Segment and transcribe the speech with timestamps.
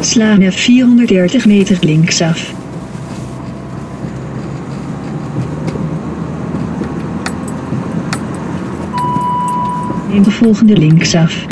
[0.00, 2.52] Sla naar 430 meter linksaf.
[10.08, 11.46] Neem de volgende linksaf.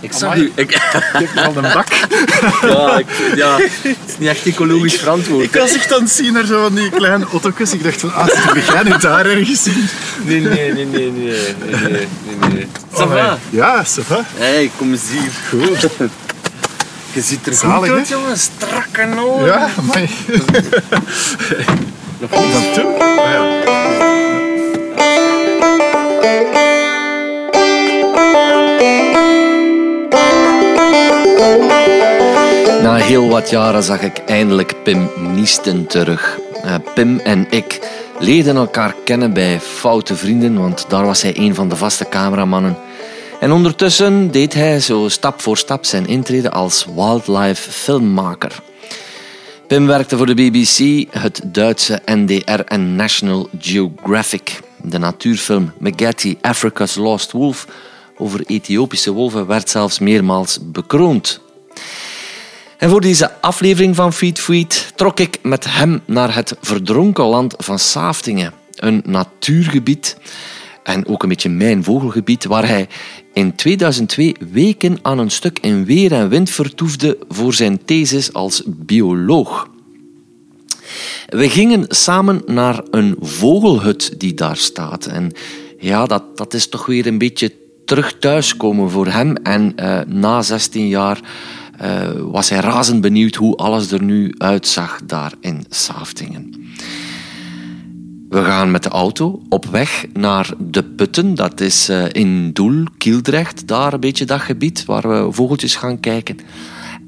[0.00, 0.52] Ik zag u.
[0.54, 0.80] Ik,
[1.12, 1.88] heb al een bak.
[2.74, 3.58] ja, ik, ja,
[4.20, 5.44] niet echt ecologisch verantwoord.
[5.44, 7.72] Ik was echt aan het zien naar zo van die kleine auto's.
[7.72, 9.88] Ik dacht van, ah, zit jij nu daar ergens zien.
[10.24, 11.36] Nee, nee, nee, nee, nee,
[11.70, 12.66] nee, nee, nee.
[12.92, 13.38] Ça?
[13.50, 14.24] Ja, ça va.
[14.34, 15.30] Hé, kom eens hier.
[15.48, 15.88] Goed.
[17.12, 18.38] Je ziet er Zalig, goed uit, jongen.
[18.38, 19.46] Strakke noor.
[19.46, 20.00] Ja, maar...
[22.20, 22.76] Nog iets.
[22.76, 24.29] Dat ah, ja.
[33.10, 36.38] Heel wat jaren zag ik eindelijk Pim Niesten terug.
[36.62, 41.54] Eh, Pim en ik leerden elkaar kennen bij Foute Vrienden, want daar was hij een
[41.54, 42.76] van de vaste cameramannen.
[43.40, 48.62] En ondertussen deed hij zo stap voor stap zijn intrede als wildlife filmmaker.
[49.66, 54.60] Pim werkte voor de BBC, het Duitse NDR en National Geographic.
[54.82, 57.66] De natuurfilm Megati Africa's Lost Wolf
[58.16, 61.40] over Ethiopische wolven werd zelfs meermaals bekroond.
[62.80, 67.54] En voor deze aflevering van Feed Feed trok ik met hem naar het verdronken land
[67.58, 68.52] van Saaftingen.
[68.74, 70.16] Een natuurgebied
[70.82, 72.88] en ook een beetje mijn vogelgebied, waar hij
[73.32, 78.62] in 2002 weken aan een stuk in weer en wind vertoefde voor zijn thesis als
[78.66, 79.68] bioloog.
[81.26, 85.06] We gingen samen naar een vogelhut die daar staat.
[85.06, 85.32] En
[85.78, 87.52] ja, dat, dat is toch weer een beetje
[87.84, 89.36] terug thuiskomen voor hem.
[89.36, 91.20] En eh, na 16 jaar
[91.80, 96.54] eh, was hij razend benieuwd hoe alles er nu uitzag daar in Saaftingen.
[98.28, 101.34] We gaan met de auto op weg naar de Putten.
[101.34, 106.00] Dat is eh, in Doel, Kieldrecht, daar een beetje dat gebied waar we vogeltjes gaan
[106.00, 106.38] kijken.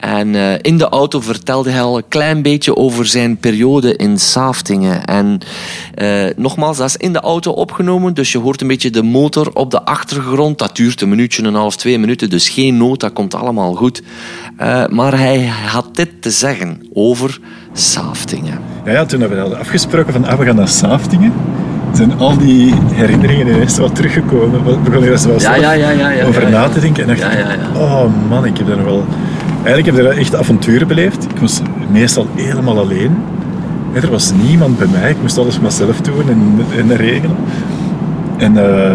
[0.03, 4.19] En eh, in de auto vertelde hij al een klein beetje over zijn periode in
[4.19, 5.05] Saaftingen.
[5.05, 5.39] En
[5.95, 9.51] eh, nogmaals, dat is in de auto opgenomen, dus je hoort een beetje de motor
[9.55, 10.59] op de achtergrond.
[10.59, 14.03] Dat duurt een minuutje, een half, twee minuten, dus geen nood, dat komt allemaal goed.
[14.57, 17.41] Eh, maar hij had dit te zeggen over
[17.73, 18.59] Saaftingen.
[18.85, 21.33] Ja, ja, toen we hadden afgesproken van, ah, we gaan naar Saaftingen,
[21.93, 24.65] zijn al die herinneringen ineens wat teruggekomen.
[24.65, 27.03] We begonnen er zoals Ja, ja, ja, ja, ja, over na te denken.
[27.03, 27.81] En dacht Ja, ik, ja, ja.
[27.81, 29.05] oh man, ik heb daar nog wel...
[29.65, 31.25] Eigenlijk heb ik daar echt avonturen beleefd.
[31.25, 33.17] Ik was meestal helemaal alleen.
[33.93, 35.11] Er was niemand bij mij.
[35.11, 37.37] Ik moest alles maar zelf doen en, en regelen.
[38.37, 38.95] En eh,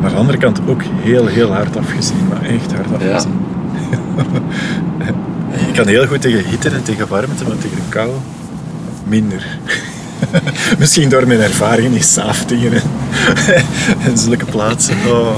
[0.00, 2.28] maar aan de andere kant ook heel, heel hard afgezien.
[2.28, 3.08] Maar echt hard Ja.
[3.14, 3.40] afgezien.
[5.68, 8.10] ik kan heel goed tegen hitte en tegen warmte, maar tegen de kou
[9.04, 9.58] minder.
[10.78, 12.82] Misschien door mijn ervaringen in Saaftingen en,
[14.10, 14.96] en zulke plaatsen.
[15.08, 15.36] Oh.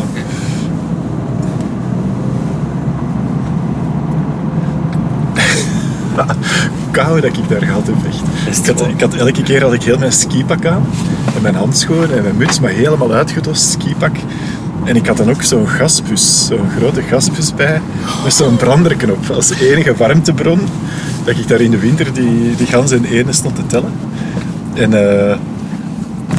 [6.91, 8.59] kou dat ik daar gehad heb, echt.
[8.59, 10.87] Ik had, ik had elke keer had ik heel mijn skipak aan
[11.37, 14.17] en mijn handschoenen en mijn muts, maar helemaal uitgedost skipak.
[14.85, 17.81] En ik had dan ook zo'n gaspus, zo'n grote gaspus bij,
[18.25, 20.61] met zo'n branderknop als enige warmtebron.
[21.25, 23.93] Dat ik daar in de winter die, die gans in ene stond te tellen.
[24.75, 24.95] En
[25.31, 25.37] eh,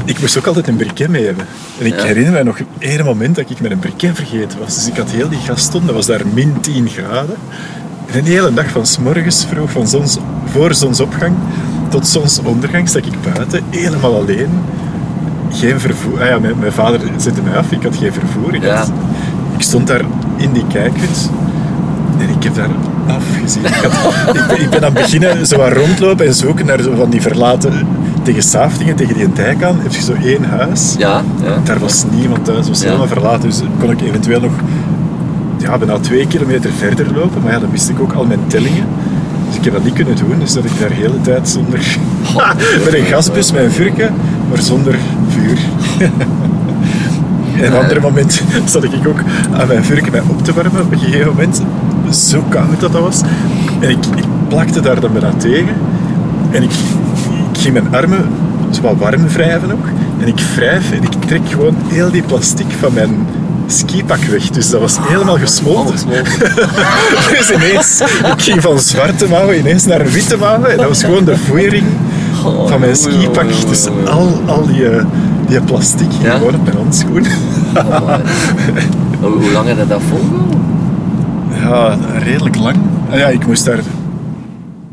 [0.05, 1.45] ik moest ook altijd een briquet mee hebben.
[1.79, 2.03] En ik Ja.
[2.03, 4.75] herinner me nog één moment dat ik met een briquet vergeten was.
[4.75, 7.35] Dus ik had heel die gaston, dat was daar min 10 graden.
[8.11, 10.17] En een hele dag van s morgens vroeg, van zons,
[10.51, 11.33] voor zonsopgang
[11.89, 14.49] tot zonsondergang, stak ik buiten, helemaal alleen.
[15.51, 16.21] Geen vervoer.
[16.21, 18.53] Ah ja, mijn, mijn vader zette mij af, ik had geen vervoer.
[18.55, 18.75] Ik, Ja.
[18.75, 18.91] had-
[19.57, 20.01] ik stond daar
[20.35, 21.29] in die kijkhut
[22.19, 22.69] en ik heb daar
[23.07, 23.65] afgezien.
[23.65, 26.81] Ik, had, ik, ben, ik ben aan het beginnen zo wat rondlopen en zoeken naar
[26.81, 27.87] zo van die verlaten...
[28.23, 30.95] Tegen Saaftingen, tegen die dijk aan, heb je zo één huis.
[30.97, 31.57] Ja, ja.
[31.63, 33.49] Daar was niemand thuis, het was helemaal verlaten.
[33.49, 34.51] Dus kon ik eventueel nog
[35.57, 37.41] ja, bijna twee kilometer verder lopen.
[37.41, 38.85] Maar ja, dan wist ik ook al mijn tellingen.
[39.47, 40.39] Dus ik heb dat niet kunnen doen.
[40.39, 41.79] Dus dat ik daar de hele tijd zonder...
[42.85, 44.13] met een gasbus, een vurken,
[44.49, 44.95] maar zonder
[45.29, 45.57] vuur.
[47.61, 49.19] en op een ander moment zat ik ook
[49.51, 50.81] aan mijn vurken mij op te warmen.
[50.81, 51.61] Op een gegeven moment,
[52.11, 53.21] zo koud dat dat was.
[53.79, 55.75] En ik, ik plakte daar dan bijna tegen.
[56.51, 56.71] En ik,
[57.53, 58.25] ik ging mijn armen
[58.71, 59.85] zo wat warm wrijven ook.
[60.19, 63.27] En ik wrijf en ik trek gewoon heel die plastic van mijn
[63.67, 64.49] skipak weg.
[64.49, 65.95] Dus dat was helemaal gesmolten.
[67.37, 70.71] dus ineens, ik ging van zwarte mouwen ineens naar witte mouwen.
[70.71, 71.83] En dat was gewoon de voering
[72.67, 73.47] van mijn skipak.
[73.69, 75.05] Dus al, al die, eh,
[75.47, 76.37] die plastic ging Ja?
[76.37, 77.25] gewoon op mijn handschoen.
[79.19, 80.65] Hoe, hoe lang heb je dat volgehouden?
[81.61, 82.75] Ja, redelijk lang.
[83.11, 83.79] Ah ja, ik moest daar...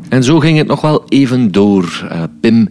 [0.09, 2.05] En zo ging het nog wel even door.
[2.09, 2.69] Eh, Pim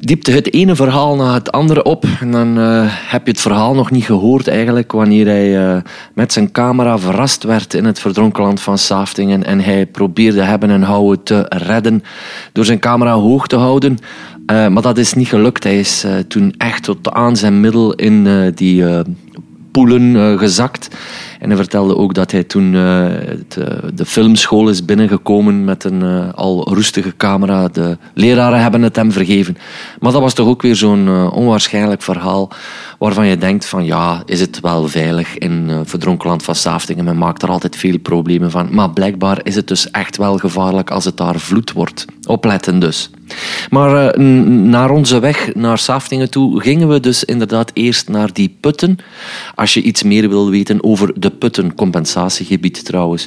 [0.00, 2.04] diepte het ene verhaal na het andere op.
[2.20, 5.82] En dan eh, heb je het verhaal nog niet gehoord eigenlijk, wanneer hij eh,
[6.14, 9.44] met zijn camera verrast werd in het verdronken land van Saftingen.
[9.44, 12.02] En hij probeerde hebben en houden te redden
[12.52, 13.98] door zijn camera hoog te houden.
[14.46, 15.64] Eh, maar dat is niet gelukt.
[15.64, 18.84] Hij is toen echt tot aan zijn middel in die
[19.70, 20.88] poelen gezakt.
[21.40, 23.38] En hij vertelde ook dat hij toen eh, eh,
[23.94, 27.68] de filmschool is binnengekomen met een eh, al roestige camera.
[27.68, 29.56] De leraren hebben het hem vergeven.
[30.00, 32.50] Maar dat was toch ook weer zo'n onwaarschijnlijk verhaal
[32.98, 37.04] waarvan je denkt van ja, is het wel veilig in verdronken land van Saftingen?
[37.04, 38.74] Men maakt er altijd veel problemen van.
[38.74, 42.04] Maar blijkbaar is het dus echt wel gevaarlijk als het daar vloed wordt.
[42.26, 43.10] Opletten dus.
[43.70, 48.56] Maar eh, naar onze weg naar Saftingen toe gingen we dus inderdaad eerst naar die
[48.60, 48.98] putten.
[49.54, 53.26] Als je iets meer wil weten over de putten, compensatiegebied trouwens,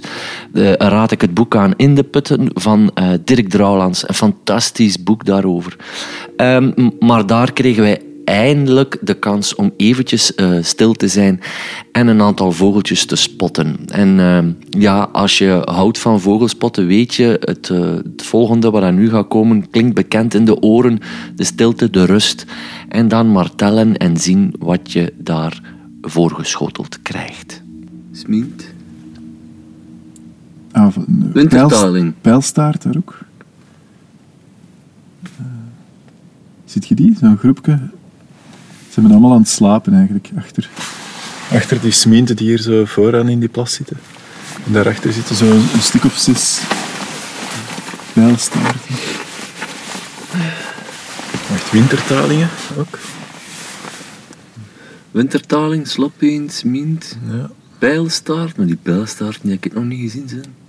[0.53, 4.07] eh, raad ik het boek aan In de Putten van eh, Dirk Drouwlands.
[4.07, 5.75] Een fantastisch boek daarover.
[6.37, 11.39] Ehm, maar daar kregen wij eindelijk de kans om eventjes eh, stil te zijn
[11.91, 13.75] en een aantal vogeltjes te spotten.
[13.85, 18.83] En ehm, ja, als je houdt van vogelspotten, weet je, het, eh, het volgende wat
[18.83, 20.99] er nu gaat komen klinkt bekend in de oren.
[21.35, 22.45] De stilte, de rust.
[22.89, 25.61] En dan maar tellen en zien wat je daar
[26.01, 27.61] voorgeschoteld krijgt.
[28.11, 28.63] Smint.
[30.71, 31.03] Ah, eh,
[31.33, 31.93] Wintertaling.
[32.03, 33.17] pijls- Pijlstaart daar ook.
[35.23, 35.29] Eh,
[36.65, 37.15] ziet je die?
[37.19, 37.79] Zo'n groepje.
[38.93, 40.69] Ze zijn allemaal aan het slapen eigenlijk, achter.
[41.51, 43.97] Achter die smienten die hier zo vooraan in die plas zitten.
[44.65, 45.45] En daarachter zitten zo...
[45.45, 46.59] Zo een stuk of zes
[48.13, 48.95] pijlstaarten.
[51.49, 52.99] Wacht, wintertalingen ook.
[55.11, 57.49] Wintertaling, sloppeen, smint, Ja.
[57.77, 58.57] pijlstaart.
[58.57, 60.62] Maar die pijlstaart die heb ik nog niet gezien zijn.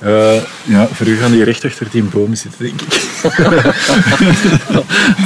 [0.00, 3.00] Eh, ja, voor u gaan die recht achter die boom zitten, denk ik.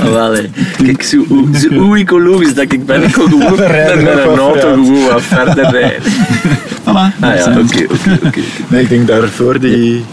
[0.01, 0.51] Ah, wel, hè.
[0.85, 4.39] Kijk, zo, hoe- zo hoe ecologisch dat ik ben, ik kon gewoon rijden met een
[4.39, 6.03] auto gewoon wat verder rijden.
[6.85, 8.41] Voilà, Ah ja, oké, oké, oké.
[8.69, 10.05] Nee, ik denk daarvoor die...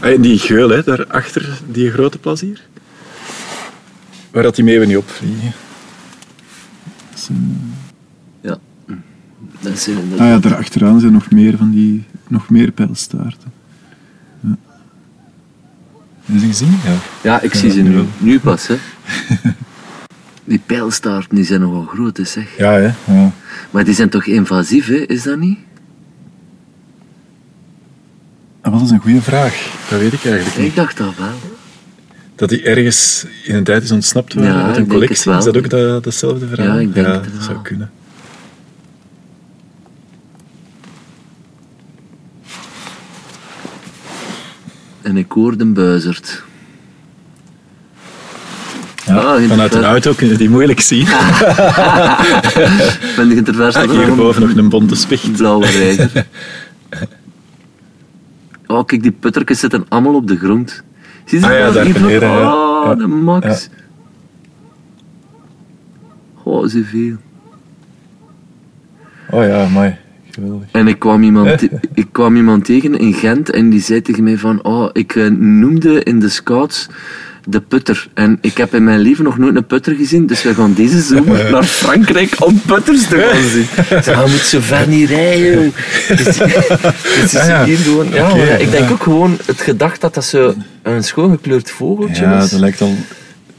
[0.00, 2.60] Ah, die geul, hè, daarachter die grote plas hier.
[4.30, 5.52] Waar dat die meeuwen niet opvliegen.
[7.10, 7.74] Dat zijn-
[8.40, 8.58] Ja.
[9.60, 10.28] Dat zijn Ah inderdaad...
[10.42, 13.52] ja, daar achteraan zijn nog meer van die, nog meer pijlstaarten.
[16.24, 16.78] Heb je ze gezien?
[16.84, 16.94] Ja.
[17.22, 18.04] Ja, ik zie ze nu.
[18.18, 18.76] Nu pas, hè.
[20.44, 22.56] Die pijlstaarten die zijn nogal groot, hè, zeg.
[22.56, 22.90] Ja, hè.
[23.12, 23.32] Ja.
[23.70, 24.94] Maar die zijn toch invasief, hè?
[24.94, 25.58] Is dat niet?
[28.60, 30.74] Ah, wat is een goede Vraag, dat weet ik eigenlijk Ik niet.
[30.74, 31.34] dacht dat wel.
[32.34, 35.32] Dat die ergens in een tijd is ontsnapt waren Ja, uit ik een collectie.
[35.36, 36.74] Is dat ook dat, datzelfde verhaal?
[36.74, 37.42] Ja, ik denk ja, het dat wel.
[37.42, 37.90] zou kunnen.
[45.10, 46.42] En ik hoorde een buizerd.
[49.06, 51.04] Ja, Ah, vanuit de een auto kunnen die moeilijk zien.
[53.16, 55.32] Ben ik ter verste Ah, Hierboven nog een bonte spicht.
[55.32, 56.10] blauwe reiger.
[58.66, 60.82] Oh, kijk, die puttertjes zitten allemaal op de grond.
[61.24, 62.30] Zie je Ah ja, daar beneden.
[62.30, 62.94] Oh, Ja.
[62.94, 63.46] de max.
[63.46, 63.58] Ja.
[66.42, 67.16] Oh, zoveel.
[69.30, 69.96] Oh ja, mooi.
[70.30, 70.68] Geweldig.
[70.72, 71.78] En ik kwam, iemand Eh.
[71.94, 75.26] ik kwam iemand tegen in Gent en die zei tegen mij van, oh, ik eh,
[75.38, 76.86] noemde in de scouts
[77.44, 78.08] de putter.
[78.14, 81.00] En ik heb in mijn leven nog nooit een putter gezien, dus we gaan deze
[81.00, 83.66] zomer naar Frankrijk om putters te gaan zien.
[83.98, 85.72] Ik zei, "Ah, moet zo ver niet rijden, joh."
[86.16, 86.24] Dus,
[87.20, 87.64] dus Ah, ja.
[87.64, 88.90] hier gewoon, ja, ja, ik denk ja.
[88.90, 92.50] ook gewoon het gedacht dat dat zo een schoongekleurd vogeltje Ja, is.
[92.50, 92.94] dat lijkt al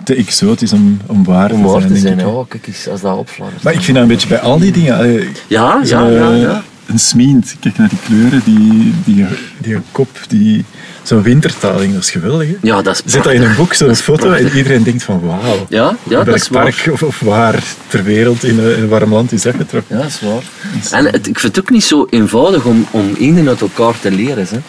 [0.03, 2.27] te exotisch om, om waar Om te waar zijn, te hè.
[2.29, 3.63] oh, kijk eens, als dat opfladdert.
[3.63, 4.95] Maar ik vind dat een beetje bij al die dingen...
[4.97, 6.63] allee, Ja, ja, ja, ja.
[6.85, 9.25] Een smient, kijk naar die kleuren, die, die,
[9.61, 10.65] Die kop, die...
[11.03, 12.55] Zo'n wintertaling, dat is geweldig, hè?
[12.61, 14.51] Ja, dat is Zet dat in een boek, zo'n foto, prachtig.
[14.51, 15.65] en iedereen denkt van wauw.
[15.69, 16.63] Ja, ja welk is waar.
[16.63, 19.95] park of, of waar ter wereld in een, in een warm land is getrokken.
[19.95, 20.43] Ja, dat is waar.
[20.91, 24.11] En het, ik vind het ook niet zo eenvoudig om, om één uit elkaar te
[24.11, 24.47] leren.
[24.49, 24.59] Hè.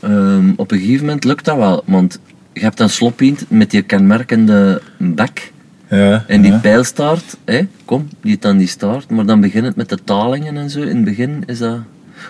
[0.00, 2.18] Ehm, op een gegeven moment lukt dat wel, want
[2.52, 5.51] je hebt een sloppiend met die kenmerkende bek
[5.96, 6.58] Ja, en die Ja.
[6.58, 7.36] pijlstaart.
[7.44, 7.60] Hè.
[7.84, 10.80] Kom, die dan die staart, maar dan begint het met de talingen en zo.
[10.80, 11.78] In het begin is dat...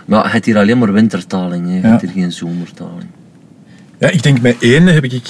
[0.04, 1.74] Maar je hebt hier alleen maar wintertaling, hè.
[1.74, 3.06] je hebt hier geen zomertaling.
[3.98, 5.22] Ja, ik denk met één heb ik...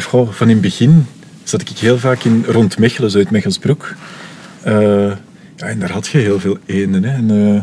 [0.00, 1.06] Goh, van in het begin
[1.42, 3.94] zat ik heel vaak in, rond Mechelen, zo uit Mechelsbroek.
[4.62, 4.74] Eh,
[5.56, 7.04] ja, en daar had je heel veel eenden.
[7.04, 7.14] Hè.
[7.16, 7.54] En, eh,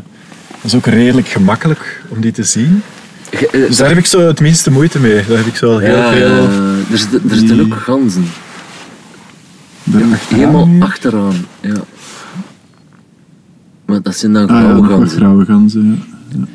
[0.61, 2.81] dat is ook redelijk gemakkelijk om die te zien.
[3.29, 5.15] Eh, Dus daar heb ik zo het minste moeite mee.
[5.27, 6.47] Daar heb ik zo al heel ja, veel...
[6.91, 8.25] er zitten- Die- ook ganzen.
[9.93, 11.81] Achteraan Helemaal achteraan, ja.
[13.85, 15.17] Maar dat zijn dan Ah grauwe wat ganzen.
[15.17, 16.45] grauwe ganzen, ja.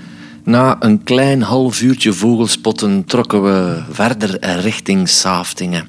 [0.45, 5.89] Na een klein half uurtje vogelspotten trokken we verder richting Saftingen.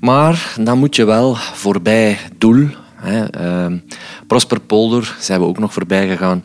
[0.00, 2.68] Maar dan moet je wel voorbij Doel.
[2.94, 3.78] Hè, ehm,
[4.26, 6.44] Prosperpolder zijn we ook nog voorbij gegaan.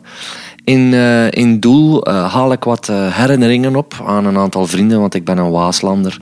[0.64, 5.00] In, eh, in Doel eh, haal ik wat eh, herinneringen op aan een aantal vrienden,
[5.00, 6.20] want ik ben een Waaslander.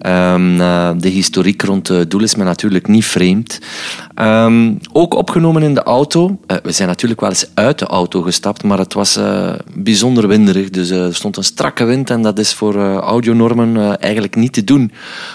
[0.00, 3.58] Ehm, eh, de historiek rond uh, Doel is me natuurlijk niet vreemd.
[4.20, 6.38] Ehm, ook opgenomen in de auto.
[6.46, 10.28] Uh, we zijn natuurlijk wel eens uit de auto gestapt, maar het was uh, bijzonder
[10.28, 10.70] winderig.
[10.70, 14.92] Dus er stond een strakke wind en dat is voor audionormen eigenlijk niet te doen.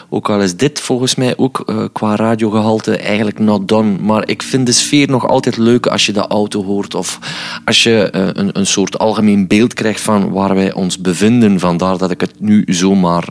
[0.10, 3.98] Ook al is dit volgens mij ook qua radiogehalte eigenlijk not done.
[4.02, 7.20] Maar ik vind de sfeer nog altijd leuk als je de auto hoort of
[7.66, 11.60] als je een, een soort algemeen beeld krijgt van waar wij ons bevinden.
[11.60, 13.28] Vandaar dat ik het nu zomaar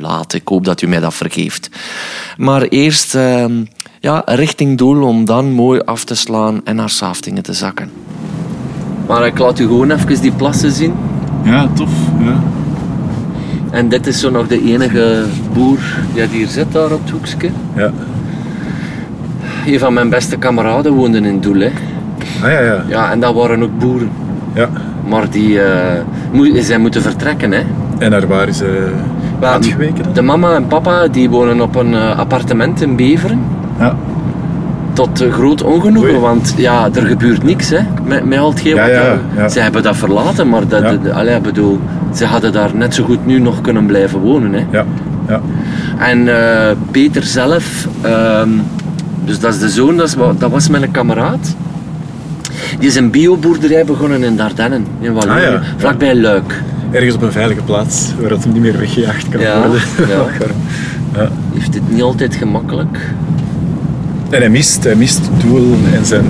[0.00, 0.32] laat.
[0.32, 1.70] Ik hoop dat u mij dat vergeeft.
[2.36, 3.62] Maar eerst ehm,
[4.00, 7.90] ja, richting doel om dan mooi af te slaan en naar Saftingen te zakken.
[9.06, 10.94] Maar ik laat u gewoon even die plassen zien.
[11.42, 11.90] Ja, tof.
[12.18, 12.40] Ja.
[13.70, 15.78] En dit is zo nog de enige boer
[16.14, 17.50] die hier zit, daar op het hoekje.
[17.76, 17.92] Ja.
[19.66, 21.60] Een van mijn beste kameraden woonde in Doel.
[21.60, 21.70] Hè.
[22.42, 22.84] Ah ja, ja.
[22.88, 24.10] Ja, en dat waren ook boeren.
[24.54, 24.68] Ja.
[25.08, 25.58] Maar die
[26.32, 27.52] uh, zijn moeten vertrekken.
[27.52, 27.62] Hè.
[27.98, 28.92] En naar waar is ze
[29.40, 30.14] uitgeweken?
[30.14, 33.40] De mama en papa die wonen op een uh, appartement in Beveren.
[33.80, 33.96] Ja.
[34.92, 36.20] Tot uh, groot ongenoegen, Oei.
[36.20, 39.48] want ja, er gebeurt niks hè, met, met al hetgeen Ja, wat ja, ja.
[39.48, 41.80] Ze hebben dat verlaten, maar dat, de- allee, bedoel,
[42.14, 44.52] ze hadden daar net zo goed nu nog kunnen blijven wonen.
[44.52, 44.64] Hè.
[44.70, 44.84] Ja.
[45.28, 45.40] Ja.
[45.98, 48.48] En eh, Peter zelf, ehm,
[49.24, 51.54] dus dat is de zoon, dat, is, wa- dat was mijn kameraad.
[52.78, 55.60] Die is een bioboerderij begonnen in Dardennen, in Wallonië, Ah, ja.
[55.76, 56.62] vlakbij Luik.
[56.90, 59.80] Ergens op een veilige plaats, waar hem niet meer weggejaagd kan Ja, worden.
[60.08, 60.24] ja.
[61.20, 61.28] ja.
[61.54, 62.98] Heeft het niet altijd gemakkelijk.
[64.30, 66.24] En hij mist, hij mist het doel en zijn...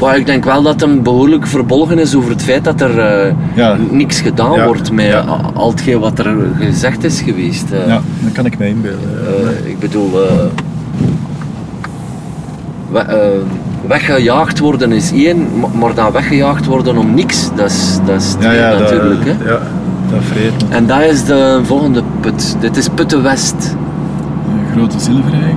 [0.00, 3.76] Maar ik denk wel dat hem behoorlijk verbolgen is over het feit dat er Ja.
[3.90, 4.64] niks gedaan Ja.
[4.66, 5.24] wordt met Ja.
[5.54, 7.70] al hetgeen wat er gezegd is geweest.
[7.70, 7.86] eh.
[7.86, 9.10] Ja, dat kan ik me inbeelden.
[9.64, 10.48] Eh, ik bedoel, we-
[13.86, 18.32] weggejaagd worden is één, ma- maar dan weggejaagd worden om niks, dat is, dat is
[18.38, 19.24] twee ja, ja, natuurlijk.
[19.26, 19.50] dat, hè.
[19.52, 19.58] ja,
[20.10, 20.74] dat vreet me.
[20.74, 22.56] En dat is de volgende put.
[22.60, 23.76] Dit is Putten West.
[24.52, 25.54] Een grote zilverrijk.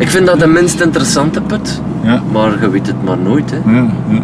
[0.00, 2.22] Ik vind dat de minst interessante put, Ja.
[2.32, 3.50] maar je weet het maar nooit.
[3.50, 3.56] Hè.
[3.56, 4.22] Ja, ja.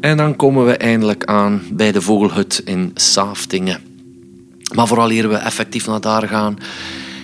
[0.00, 3.80] En dan komen we eindelijk aan bij de vogelhut in Saftingen.
[4.74, 6.56] Maar vooral eer we effectief naar daar gaan,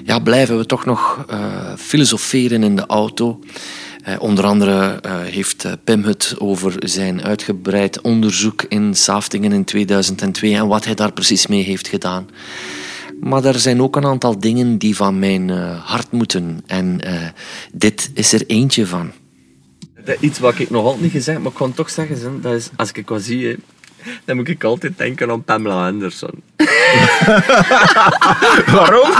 [0.04, 1.38] ja, blijven we toch nog eh,
[1.76, 3.40] filosoferen in de auto.
[4.02, 10.54] Eh, onder andere eh, heeft Pim het over zijn uitgebreid onderzoek in Saftingen in 2002
[10.54, 12.28] en wat hij daar precies mee heeft gedaan.
[13.20, 16.62] Maar er zijn ook een aantal dingen die van mijn eh, hart moeten.
[16.66, 17.28] En eh,
[17.72, 19.12] dit is er eentje van.
[20.20, 22.68] Iets wat ik nog altijd niet gezegd maar ik kan toch zeggen, zo, dat is,
[22.76, 23.56] als ik wat zie,
[24.25, 26.42] dan moet ik altijd denken aan Pamela Anderson.
[28.75, 29.10] Waarom?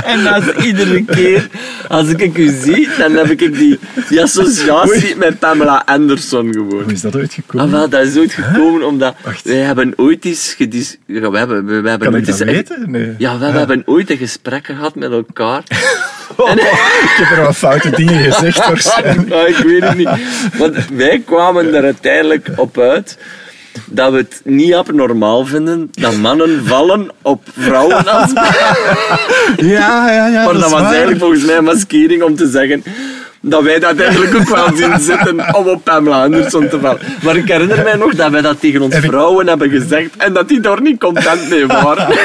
[0.12, 1.48] En is iedere keer,
[1.88, 6.82] als ik u zie, dan heb ik die, die associatie met Pamela Anderson gewoon.
[6.82, 7.70] Hoe is dat ooit Ah, gekomen?
[7.70, 9.42] wel, dat is ooit gekomen omdat Wacht.
[9.44, 10.96] wij hebben ooit eens gedis...
[11.06, 12.90] ja, we hebben, we, we hebben kan ooit eens- weten?
[12.90, 13.14] Nee.
[13.18, 15.62] Ja, we, hebben ooit een gesprek gehad met elkaar.
[16.36, 16.60] Oh, ik
[17.16, 18.56] heb er wat foute dingen gezegd.
[19.28, 20.08] Ja, ik weet het niet.
[20.58, 23.18] Want wij kwamen er uiteindelijk op uit
[23.86, 28.32] dat we het niet abnormaal vinden dat mannen vallen op vrouwen als
[29.56, 30.44] Ja, ja, ja.
[30.44, 30.84] Maar dat was waar.
[30.84, 32.82] eigenlijk volgens mij een maskering om te zeggen
[33.40, 37.00] dat wij dat eigenlijk ook wel zien zitten om op Pamela Anderson te vallen.
[37.22, 40.48] Maar ik herinner mij nog dat wij dat tegen ons vrouwen hebben gezegd en dat
[40.48, 42.08] die daar niet content mee waren.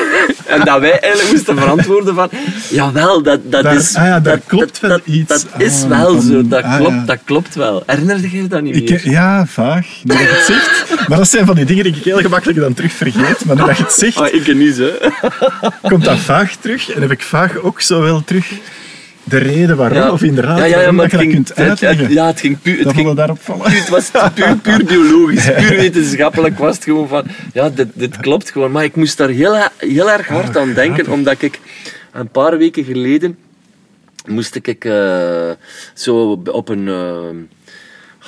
[0.45, 2.29] En dat wij eigenlijk moesten verantwoorden van,
[2.69, 3.95] jawel, dat, dat Daar- is...
[3.95, 5.27] ah ja, daar klopt wel dat, iets.
[5.27, 7.03] Dat is Ah, wel van- zo, dat ah, klopt, ja.
[7.05, 7.83] dat klopt wel.
[7.85, 9.09] Herinnerde je je dat niet Ik, meer?
[9.09, 9.87] ja, vaag.
[10.03, 11.07] Dat je het zegt.
[11.07, 13.45] Maar dat zijn van die dingen die ik heel gemakkelijk dan terug vergeet.
[13.45, 14.91] Maar dat je het zegt, Ah, ik niet, hè.
[15.81, 16.91] komt dat vaag terug.
[16.91, 18.47] En heb ik vaag ook zo wel terug
[19.23, 20.09] de reden waarom.
[20.09, 22.13] Of inderdaad, ja, ja, ja, waarom maar dat ging, kunt het- het- uitleggen.
[22.13, 22.77] ja, het ging puur...
[22.85, 23.63] Het ging, daarop vallen.
[23.71, 27.23] Puur, het was puur, puur biologisch, puur wetenschappelijk was het gewoon van,
[27.53, 28.71] ja, dit, dit klopt gewoon.
[28.71, 31.59] Maar ik moest daar heel, heel erg hard aan denken, omdat ik
[32.11, 33.37] een paar weken geleden
[34.27, 35.49] moest ik eh,
[35.93, 37.29] zo op een, eh,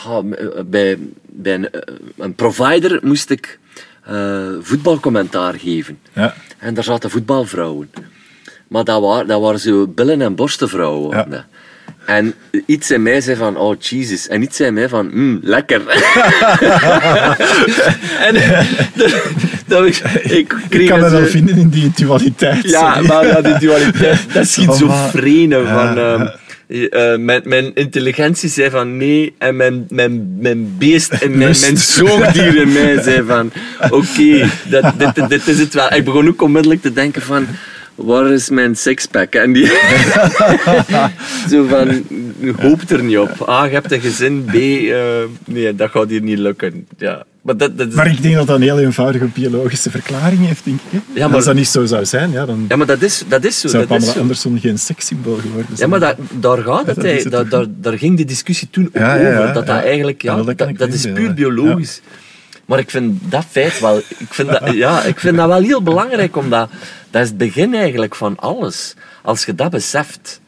[0.03, 0.21] ja,
[0.65, 1.81] bij, bij een, eh,
[2.17, 3.59] een provider moest ik
[4.05, 5.99] eh, voetbalcommentaar geven.
[6.13, 6.35] Ja.
[6.57, 7.89] En daar zaten voetbalvrouwen.
[8.73, 11.25] Maar dat waren, dat waren zo billen- en borstenvrouwen.
[11.29, 11.43] dat.
[12.05, 12.33] En
[12.65, 14.27] iets in mij zei van, oh Jesus.
[14.27, 15.81] En iets in mij van, mm, lekker.
[18.27, 18.33] en
[18.95, 19.11] dat,
[19.67, 19.85] dat
[20.23, 22.69] ik, ik kan zo- wel vinden in die dualiteit.
[22.69, 23.07] Ja, sorry.
[23.07, 25.97] maar ja, die dualiteit, dat Oh, maar- vrenen Ja, van...
[25.97, 26.27] ehm,
[26.89, 29.33] eh, mijn, mijn intelligentie zei van nee.
[29.37, 33.51] En mijn, mijn, mijn beest en mijn, mijn zoogdier in mij zei van
[33.99, 35.93] oké, dat dit, dit is het wel.
[35.93, 37.47] Ik begon ook onmiddellijk te denken van
[37.95, 39.33] waar is mijn sixpack?
[39.33, 39.65] En die
[41.49, 42.03] zo van
[42.61, 43.49] hoop er niet op.
[43.49, 44.43] A, je hebt een gezin.
[44.45, 44.99] B, eh,
[45.45, 46.87] nee, dat gaat hier niet lukken.
[46.97, 47.23] Ja.
[47.41, 50.65] Maar dat, dat is, Maar ik denk dat dat een heel eenvoudige biologische verklaring heeft,
[50.65, 50.99] denk ik.
[51.13, 53.43] Ja, maar- Als dat niet zo zou zijn, ja, dan ja, maar dat is, dat
[53.43, 53.67] is zo.
[53.67, 54.19] zou Dat is Pamela zo.
[54.21, 55.89] Anderson geen sekssymbool geworden Ja, zijn.
[55.89, 56.95] maar dat, daar gaat het.
[57.03, 59.53] het Daar, daar, daar ging de discussie toen ook Ja, ja, ja, over.
[59.53, 59.83] Dat dat ja.
[59.83, 62.01] eigenlijk, ja, Ja, dat is puur biologisch.
[62.65, 65.81] Maar ik vind dat feit wel, ik vind dat, ja, ik vind dat wel heel
[65.81, 66.69] belangrijk, omdat
[67.13, 68.93] dat is het begin eigenlijk van alles.
[69.21, 70.41] Als je dat beseft.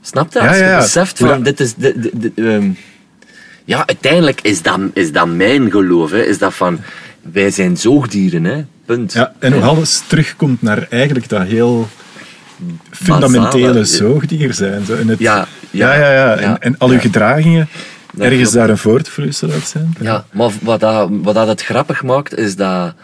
[0.00, 0.40] Snap je?
[0.48, 1.74] Als je beseft van, dit is...
[1.74, 2.70] De, ehm,
[3.64, 6.10] ja, uiteindelijk is dat, is dat mijn geloof.
[6.10, 6.22] Hè.
[6.22, 6.80] Is dat van,
[7.20, 8.64] wij zijn zoogdieren, hè.
[8.84, 9.12] Punt.
[9.12, 11.88] Ja, en hoe alles terugkomt naar eigenlijk dat heel
[12.90, 14.84] fundamentele Basale, zoogdier zijn.
[14.84, 14.94] Zo.
[14.94, 16.36] En het, Ja, ja, ja, ja.
[16.36, 17.68] En, en al uw gedragingen
[18.18, 19.94] ergens daar een voortvloeisel uit zijn.
[20.00, 22.94] Ja, maar wat, dat, wat dat het grappig maakt, is dat...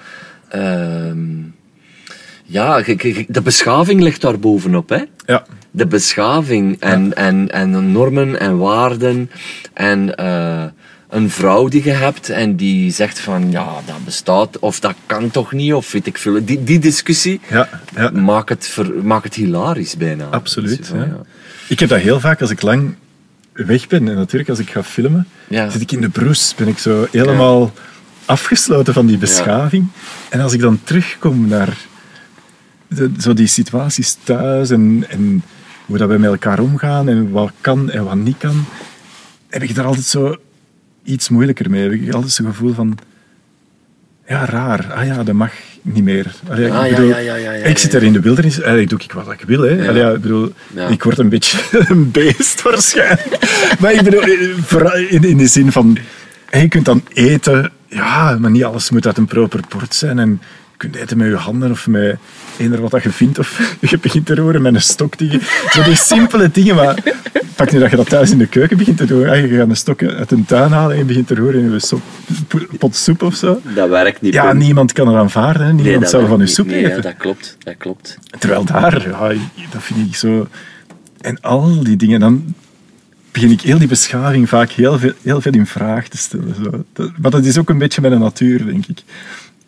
[0.51, 1.19] ehm,
[2.45, 2.83] ja,
[3.29, 5.03] de beschaving ligt daar bovenop, hè.
[5.27, 9.31] Ja, De beschaving en, en, en normen en waarden
[9.75, 10.65] en eh,
[11.09, 15.31] een vrouw die je hebt en die zegt van ja, dat bestaat of dat kan
[15.31, 16.45] toch niet of weet ik veel.
[16.45, 18.11] Die, die discussie ja, ja.
[18.11, 20.25] maakt, het ver, maakt het hilarisch bijna.
[20.25, 20.87] absoluut.
[20.87, 21.21] Van, ja.
[21.69, 22.95] Ik heb dat heel vaak als ik lang
[23.53, 24.09] weg ben.
[24.09, 26.55] En natuurlijk, als ik ga filmen, zit ik in de broes.
[26.57, 27.73] Ben ik zo helemaal
[28.29, 29.87] afgesloten van die beschaving.
[30.29, 31.77] En als ik dan terugkom naar
[32.89, 35.43] de, zo die situaties thuis en, en
[35.87, 38.65] hoe dat we met elkaar omgaan en wat kan en wat niet kan,
[39.49, 40.37] heb ik daar altijd zo
[41.05, 41.83] iets moeilijker mee.
[41.83, 42.99] Heb ik altijd zo'n gevoel van...
[44.27, 44.93] Ja, raar.
[44.93, 46.35] Ah ja, dat mag niet meer.
[46.49, 48.57] Allee, ik Ah, bedoel, ja, ja, ja, ik zit daar in de wildernis.
[48.61, 49.63] Eigenlijk doe ik wat ik wil.
[49.63, 49.89] Hè.
[49.89, 50.53] Allee, ik bedoel,
[50.89, 51.59] ik word een beetje
[51.89, 53.39] een beest waarschijnlijk.
[53.81, 54.23] maar ik bedoel,
[55.09, 55.99] in, in de zin van...
[56.51, 60.19] Je kunt dan eten, ja, maar niet alles moet uit een proper bord zijn.
[60.19, 60.41] En
[60.71, 62.17] je kunt eten met je handen of met
[62.59, 63.39] eender wat dat je vindt.
[63.39, 65.19] Of je begint te roeren met een stok.
[65.19, 65.41] Die,
[65.71, 67.03] zo die simpele dingen, maar...
[67.59, 69.21] Pak nu dat je dat thuis in de keuken begint te doen.
[69.21, 72.79] Je gaat een stok uit een tuin halen en je begint te roeren in een
[72.79, 73.61] pot soep of zo.
[73.75, 74.33] Dat werkt niet.
[74.33, 75.67] Ja, niemand kan er aanvaarden.
[75.67, 75.73] Hè.
[75.73, 76.67] Niemand zou van je soep.
[76.67, 77.03] Nee, ja, eten.
[77.03, 78.19] dat klopt, dat klopt.
[78.39, 79.35] Terwijl daar, ja,
[79.71, 80.49] dat vind ik zo...
[81.21, 82.55] En al die dingen, dan
[83.41, 86.55] begin ik heel die beschaving vaak heel veel, heel veel in vraag te stellen.
[86.65, 86.85] Zo.
[86.93, 88.99] Dat- maar dat is ook een beetje met de natuur, denk ik.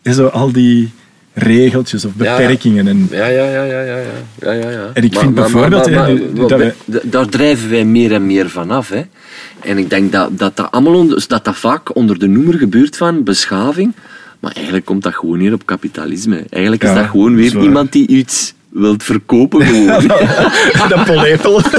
[0.01, 0.91] En zo al die
[1.33, 2.87] regeltjes of beperkingen.
[2.87, 3.97] En, Ja, ja, ja, ja, ja.
[4.41, 4.89] ja, ja, ja.
[4.93, 5.83] En ik vind bijvoorbeeld,
[6.49, 8.89] dat wij- daar drijven wij meer en meer vanaf.
[8.89, 9.01] Hè.
[9.59, 12.97] En ik denk dat dat, dat, allemaal onder, dat dat vaak onder de noemer gebeurt
[12.97, 13.93] van beschaving.
[14.39, 16.43] Maar eigenlijk komt dat gewoon neer op kapitalisme.
[16.49, 17.63] Eigenlijk is dat gewoon weer zwaar.
[17.63, 19.65] iemand die iets wilt verkopen.
[19.65, 20.07] Gewoon.
[20.89, 21.61] dat pollepel.
[21.61, 21.71] dat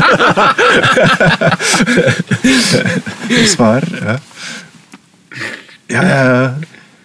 [3.28, 4.18] is waar, ja.
[5.87, 6.59] Ja, ja.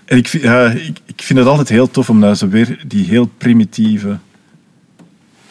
[0.05, 2.79] En ik vind, ja, ik, ik vind het altijd heel tof om naar zo weer
[2.87, 4.17] die heel primitieve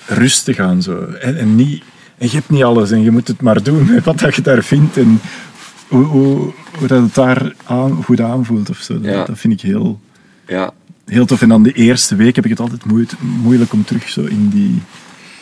[0.06, 0.82] rust te gaan.
[0.82, 1.04] Zo.
[1.20, 1.82] En, en, niet,
[2.18, 4.62] en je hebt niet alles en je moet het maar doen wat dat je daar
[4.62, 5.20] vindt en
[5.88, 8.70] hoe, hoe, hoe dat het daar aan, goed aanvoelt.
[8.70, 9.00] Of zo.
[9.00, 9.24] Dat, Ja.
[9.24, 10.00] dat vind ik heel,
[10.46, 10.72] ja.
[11.06, 11.42] Heel tof.
[11.42, 12.84] En dan de eerste week heb ik het altijd
[13.42, 14.82] moeilijk om terug zo in die,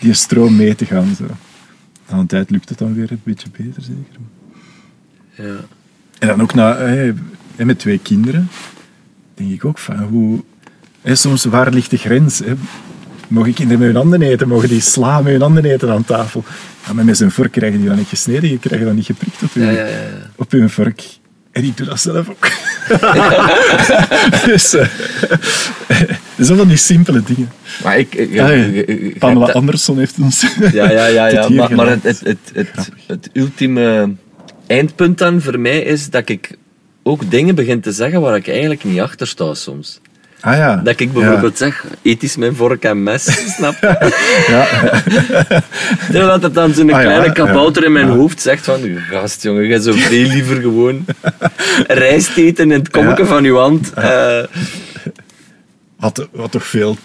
[0.00, 1.14] die stroom mee te gaan.
[1.14, 1.24] Zo.
[2.11, 4.20] Na een tijd lukt het dan weer een beetje beter, zeker.
[5.31, 5.64] Ja.
[6.18, 6.79] En dan ook na,
[7.57, 8.48] met twee kinderen,
[9.35, 10.42] denk ik ook van hoe...
[11.05, 12.38] Soms, waar ligt de grens?
[12.38, 12.55] Hè?
[13.29, 14.48] Mogen kinderen met hun handen eten?
[14.48, 16.44] Mogen die sla met hun handen eten aan tafel?
[16.87, 19.42] Ja, maar met zijn vork krijgen die dan niet gesneden, je krijgt dat niet geprikt
[19.42, 20.09] op hun, ja, ja, ja.
[20.37, 21.03] op hun vork.
[21.55, 22.49] En ik doe dat zelf ook.
[24.47, 24.87] dus, eh,
[26.47, 27.53] zo van die simpele dingen.
[27.83, 28.14] Maar ik...
[28.14, 29.19] ik, Ja, ik- ja.
[29.19, 31.27] Pamela heb dat- Anderson heeft ons Ja, ja, ja.
[31.37, 31.49] ja.
[31.49, 32.21] Maar, maar het, geleid.
[32.21, 34.12] het, het, het, het ultieme
[34.67, 36.57] eindpunt dan voor mij is dat ik
[37.03, 40.01] ook dingen begin te zeggen waar ik eigenlijk niet achter sta soms.
[40.44, 40.76] Ah ja.
[40.76, 43.87] Dat ik bijvoorbeeld zeg, ethisch mijn vork en mes, snap je?
[44.52, 44.66] Ja,
[46.07, 48.80] Terwijl dat het dan zo'n Ah kleine kabouter in mijn hoofd zegt van,
[49.11, 51.04] gast jongen, je zou veel liever gewoon
[51.87, 53.92] rijst eten in het kommetje van je hand.
[53.92, 54.38] Eh,
[55.98, 56.96] wat, wat toch veel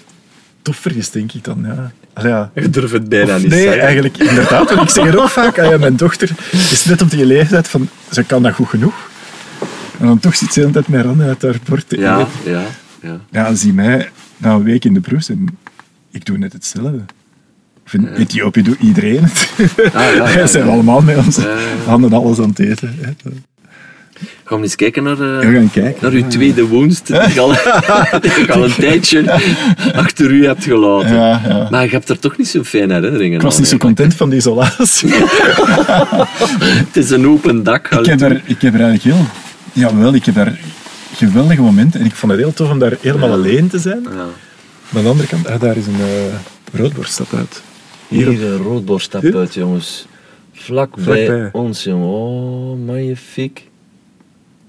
[0.61, 1.65] toffer is, denk ik dan.
[1.67, 1.91] Ja.
[2.21, 2.51] Ja.
[2.53, 3.81] ik durf het bijna Of niet nee, zeggen.
[3.81, 4.73] eigenlijk inderdaad.
[4.73, 5.59] Want ik zeg het ook vaak.
[5.59, 8.93] Ah ja, mijn dochter is net op die leeftijd van, ze kan dat goed genoeg.
[9.99, 12.51] En dan toch zit ze de hele tijd met uit haar bord te Ja, eten.
[12.51, 12.61] ja,
[13.01, 13.19] ja.
[13.31, 15.57] Ja, zie mij na een week in de broes en
[16.11, 16.99] ik doe net hetzelfde.
[17.91, 19.49] In Ethiopië doet iedereen het.
[19.93, 20.71] Ah, ja, ja, zijn ja.
[20.71, 21.65] allemaal met onze Ja, ja, ja.
[21.85, 22.95] handen alles aan het eten.
[23.01, 23.11] hè.
[24.43, 25.97] Gaan we eens kijken naar, eh, We gaan kijken.
[26.01, 27.49] naar uw tweede woonst, die je al,
[28.21, 29.39] die al een tijdje
[29.95, 31.15] achter u hebt gelaten.
[31.15, 31.67] Ja, ja.
[31.69, 34.15] Maar je hebt er toch niet zo'n fijne herinneringen Ik was aan, niet zo content
[34.15, 35.13] van de isolatie.
[36.87, 37.87] Het is een open dak.
[37.87, 39.25] Ik heb, er, ik heb er eigenlijk heel...
[39.73, 40.59] Ja, wel, ik heb daar
[41.27, 41.99] geweldige momenten.
[41.99, 44.03] En ik vond het heel tof om daar helemaal alleen te zijn.
[44.03, 44.09] Ja.
[44.09, 45.99] Maar aan de andere kant, ah, daar is een
[46.73, 47.61] uh, uit.
[48.07, 49.35] Hier Hier een roodborstap Hier?
[49.35, 50.07] uit, jongens.
[50.53, 51.27] Vlak Vlakbij.
[51.27, 52.07] bij ons, jongen.
[52.07, 53.67] Oh, magnifiek.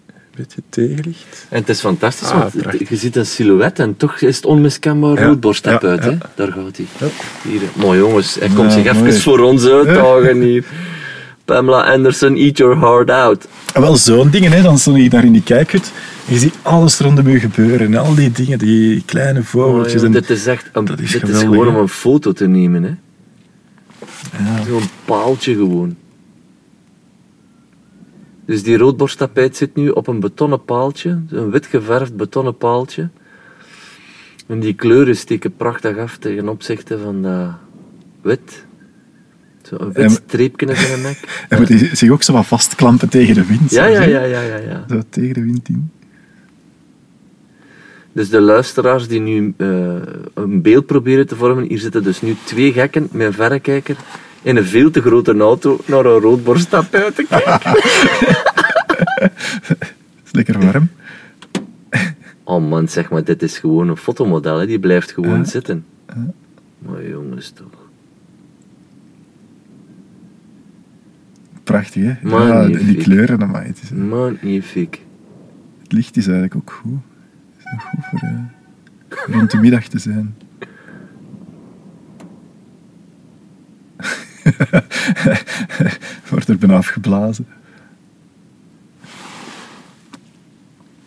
[0.06, 1.46] Een beetje tegenlicht.
[1.48, 2.88] En het is fantastisch, Ah, want prachtig.
[2.88, 5.36] je ziet een silhouet en toch is het onmiskenbaar Ja,
[5.80, 6.04] uit.
[6.04, 6.16] Hè?
[6.34, 6.86] Daar gaat hij.
[7.42, 8.34] Hier, mooi jongens.
[8.34, 10.64] Hij komt zich even voor ons uitdagen hier.
[11.54, 13.46] Pamela Anderson, eat your heart out.
[13.74, 14.62] Wel zo'n dingen, hè.
[14.62, 15.92] dan stond ik daar in die kijkhut.
[16.26, 17.86] En je ziet alles rondom je gebeuren.
[17.86, 19.92] En al die dingen, die kleine Oh, vogeltjes.
[19.92, 21.74] joh, en dit is echt een, dat is dit is geweldig, gewoon hè.
[21.74, 22.82] om een foto te nemen.
[22.82, 22.94] Hè?
[24.44, 24.64] Ja.
[24.64, 25.96] Zo'n paaltje gewoon.
[28.46, 33.08] Dus die roodborsttapijt zit nu op een betonnen paaltje, een wit geverfd betonnen paaltje.
[34.46, 37.48] En die kleuren steken prachtig af ten opzichte van dat
[38.22, 38.64] wit.
[39.70, 41.18] Zo een wit streepje in zijn nek.
[41.48, 43.70] En moet hij zich ook zo wat vastklampen tegen de wind.
[43.70, 44.84] Ja, ja, ja, ja, ja, ja.
[44.88, 45.90] Zo tegen de wind in.
[48.12, 49.94] Dus de luisteraars die nu eh,
[50.34, 53.96] een beeld proberen te vormen, hier zitten dus nu twee gekken met een verrekijker
[54.42, 57.72] in een veel te grote auto naar een roodborsttapijt te kijken.
[59.14, 59.78] Het
[60.24, 60.88] is lekker warm.
[62.44, 64.66] Oh man, zeg maar, dit is gewoon een fotomodel, hè.
[64.66, 65.84] die blijft gewoon zitten.
[66.78, 67.79] Maar jongens toch.
[71.64, 72.28] Prachtig, hè?
[72.28, 75.00] Ja, die kleuren, amai, het, is, Magnifiek.
[75.82, 76.98] het licht is eigenlijk ook goed.
[77.56, 80.34] Het is nog goed voor eh, rond de middag te zijn.
[86.30, 87.46] Wordt er bijna afgeblazen.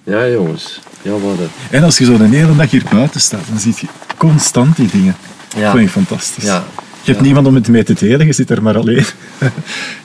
[0.03, 1.39] Ja jongens, ja wat
[1.71, 3.87] En als je zo de hele dag hier buiten staat, dan zie je
[4.17, 5.15] constant die dingen.
[5.55, 5.61] Ja.
[5.61, 6.43] Dat vind ik fantastisch.
[6.43, 6.63] Ja.
[7.03, 9.05] Je hebt niemand om het mee te delen, je zit er maar alleen.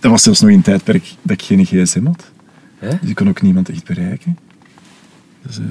[0.00, 2.30] Dat was zelfs nog in een tijdperk dat ik geen gsm had.
[2.78, 2.88] Hè?
[3.00, 4.38] Dus ik kon ook niemand echt bereiken.
[5.46, 5.64] Dus, eh,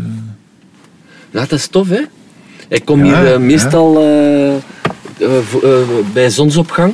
[1.31, 2.01] Ja, dat is tof hè.
[2.67, 4.53] Ik kom Ja, hier eh, meestal eh,
[6.13, 6.93] bij zonsopgang.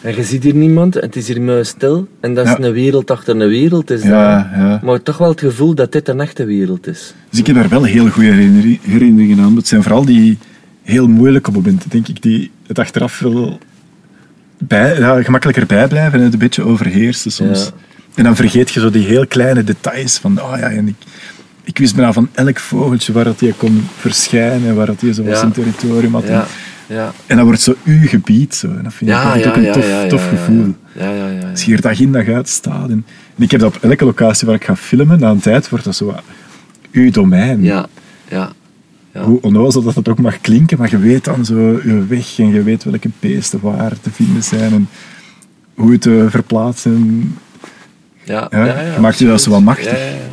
[0.00, 2.08] En je ziet hier niemand en het is hier stil.
[2.20, 2.58] En dat is Ja.
[2.60, 3.90] een wereld achter een wereld.
[3.90, 4.58] Is ja, dat.
[4.60, 4.80] ja.
[4.82, 7.14] Maar toch wel het gevoel dat dit een echte wereld is.
[7.30, 9.56] Dus ik heb daar wel heel goede herinneri- herinneringen aan.
[9.56, 10.38] Het zijn vooral die
[10.82, 13.58] heel moeilijke momenten, denk ik, die het achteraf wel
[14.58, 17.64] bij, ja, gemakkelijker bijblijven en het een beetje overheersen soms.
[17.64, 17.70] Ja.
[18.14, 20.94] En dan vergeet je zo die heel kleine details van, oh ja, en ik,
[21.64, 25.24] ik wist bijna van elk vogeltje waar dat die kon verschijnen, waar dat die zo
[25.24, 26.26] was zijn territorium had.
[26.26, 26.46] Ja,
[26.86, 27.12] ja.
[27.26, 28.66] En dat wordt zo uw gebied zo.
[28.66, 30.74] En dat vind ik Ja, ook een ja, tof, gevoel.
[31.50, 32.90] Als je hier dag in dag uit staat.
[32.90, 35.68] En, en ik heb dat op elke locatie waar ik ga filmen, na een tijd
[35.68, 36.14] wordt dat zo
[36.92, 37.62] uw domein.
[37.62, 37.86] Ja,
[38.28, 38.52] ja.
[39.16, 39.24] Ja.
[39.24, 42.52] Hoe onnozel dat het ook mag klinken, maar je weet dan zo je weg en
[42.52, 44.88] je weet welke beesten waar te vinden zijn en
[45.74, 47.36] hoe het te verplaatsen.
[48.22, 49.92] Ja, Ja, ja, ja, je maakt je dat zo wel machtig.
[49.92, 50.28] Ja, ja, ja.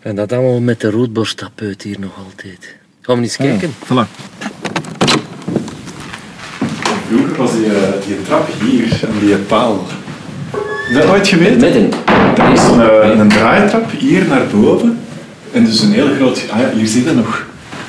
[0.00, 2.76] En dat allemaal met de roodborsttapuit hier nog altijd.
[3.00, 3.70] Gaan we eens kijken?
[3.84, 4.06] Voilà.
[7.08, 9.86] Vroeger was die, eh, die trap hier, aan die paal.
[10.50, 11.60] Heb je dat ooit geweten?
[11.60, 11.90] Midden.
[12.36, 14.98] Er is een, eh, een draaitrap hier naar boven.
[15.58, 16.42] En dus een heel groot...
[16.50, 17.46] Ah ja, hier zie je nog.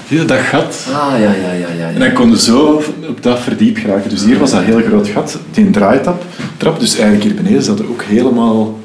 [0.07, 0.85] Zie je dat gat?
[0.93, 1.87] Ah, ja, ja, ja, ja.
[1.87, 1.99] En ja.
[1.99, 4.09] dan kon je zo op dat verdiep geraken.
[4.09, 6.25] Dus hier was dat heel groot gat, die draaitrap.
[6.57, 8.79] Trap, dus eigenlijk hier beneden zat ook helemaal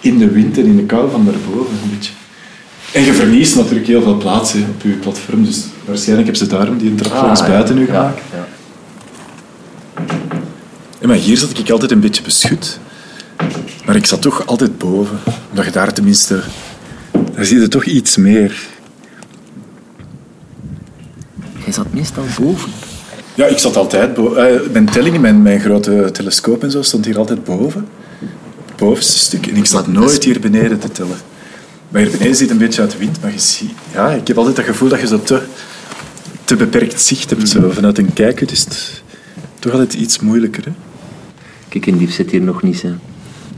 [0.00, 2.12] in de wind en in de kou van daarboven een beetje.
[2.92, 5.44] En je verliest natuurlijk heel veel plaats hè, op je platform.
[5.44, 8.20] Dus waarschijnlijk hebben ze daarom die trap Ah, langs ja, buiten nu gemaakt.
[8.32, 8.46] ja.
[11.00, 12.78] Ja, maar hier zat ik altijd een beetje beschut.
[13.84, 15.18] Maar ik zat toch altijd boven.
[15.50, 16.40] Omdat je daar tenminste...
[17.38, 18.66] Daar zie je toch iets meer.
[21.64, 22.70] Jij zat meestal boven.
[23.34, 24.72] Ja, ik zat altijd boven.
[24.72, 27.86] mijn tellingen, mijn, mijn grote telescoop en zo, stond hier altijd boven.
[28.66, 29.46] Het bovenste stuk.
[29.46, 31.16] En ik zat dat nooit hier beneden te tellen.
[31.88, 33.20] Maar hier beneden zit een beetje uit de wind.
[33.22, 33.70] Maar je ziet...
[33.92, 35.42] Ja, ik heb altijd het gevoel dat je zo te,
[36.44, 37.48] te beperkt zicht hebt.
[37.48, 37.70] Zo.
[37.70, 39.02] Vanuit een kijkhut is het
[39.58, 40.64] toch altijd iets moeilijker.
[40.64, 40.72] Hè?
[41.68, 42.94] Kijk, en dief zit hier nog niet, hè.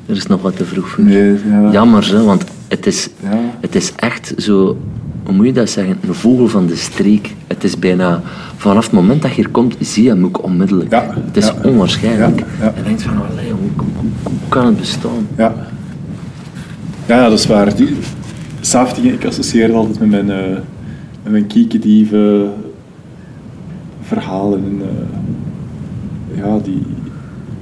[0.07, 1.05] Er is nog wat te vroeg voor.
[1.05, 1.71] Nee, ja.
[1.71, 3.39] Jammer, hè, want het is, Ja.
[3.61, 4.77] het is echt zo...
[5.25, 5.99] Hoe moet je dat zeggen?
[6.09, 7.35] Een vogel van de streek.
[7.47, 8.23] Het is bijna...
[8.57, 10.91] Vanaf het moment dat je hier komt, zie je hem ook onmiddellijk.
[10.91, 11.55] Ja, Het is ja.
[11.65, 12.39] onwaarschijnlijk.
[12.39, 12.73] Ja, ja.
[12.77, 13.87] Je denkt van, allee, hoe,
[14.23, 15.27] hoe, kan het bestaan?
[15.37, 15.55] Ja.
[17.07, 17.77] Ja, dat is waar.
[17.77, 17.97] Die,
[18.61, 20.59] Saftige, ik associeer het altijd met mijn, eh
[21.23, 22.53] met mijn kiekendieven
[24.03, 24.65] verhalen.
[24.65, 26.83] En, eh, ja, die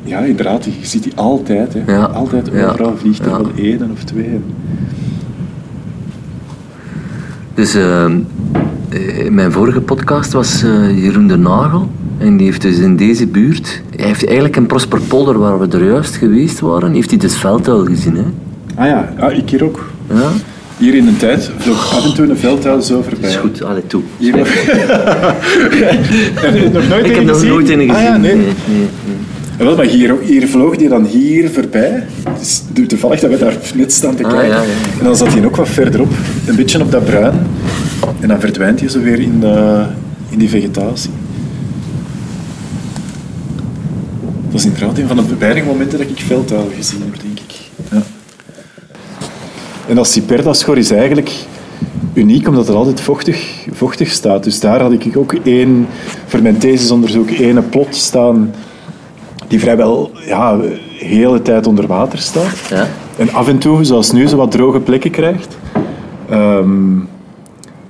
[0.09, 1.75] ja, inderdaad, je ziet die altijd.
[1.75, 1.93] Hè.
[1.93, 2.05] Ja.
[2.05, 4.41] Altijd overal vliegt er wel één of twee.
[7.55, 8.11] Dus eh, eh,
[9.31, 11.91] mijn vorige podcast was eh, Jeroen de Nagel.
[12.19, 13.83] En die heeft dus in deze buurt...
[13.97, 17.85] Hij heeft eigenlijk in Prosperpolder, waar we er juist geweest waren, heeft hij dus veldtuil
[17.85, 18.17] gezien.
[18.17, 18.25] Hè?
[18.75, 19.91] Ah ja, ah, ik hier ook.
[20.15, 20.31] Ja,
[20.77, 23.21] Hier in een tijd vloog af en toe een veldtuil zo voorbij.
[23.21, 23.63] dat is goed.
[23.63, 24.03] Allee, toe.
[24.19, 24.49] Hier nog,
[26.35, 27.95] Heb je nog nooit Ik heb nog nooit in gezien.
[27.95, 28.35] Ah ja, nee.
[28.35, 28.89] nee, nee.
[29.59, 32.07] Wel, maar hier, hier vloog die dan hier voorbij.
[32.39, 34.49] Dus toevallig dat we daar net staan te Ah, kijken.
[34.49, 34.99] ja, ja, ja.
[34.99, 36.13] En dan zat hij ook wat verderop,
[36.47, 37.47] een beetje op dat bruin.
[38.21, 39.85] En dan verdwijnt hij zo weer in, de,
[40.29, 41.11] in die vegetatie.
[44.51, 47.55] Dat is inderdaad een van de momenten dat ik veldtuil gezien heb, denk ik.
[47.91, 48.03] Ja.
[49.89, 51.31] En als Ciperdaschor is eigenlijk
[52.15, 54.45] uniek omdat het altijd vochtig, vochtig staat.
[54.45, 55.87] Dus daar had ik ook één,
[56.27, 58.51] voor mijn thesisonderzoek, één plot staan
[59.49, 62.59] die vrijwel ja, de hele tijd onder water staat.
[62.71, 62.87] Ja?
[63.17, 65.57] En af en toe, zoals nu, zo wat droge plekken krijgt.
[66.29, 66.95] Ehm,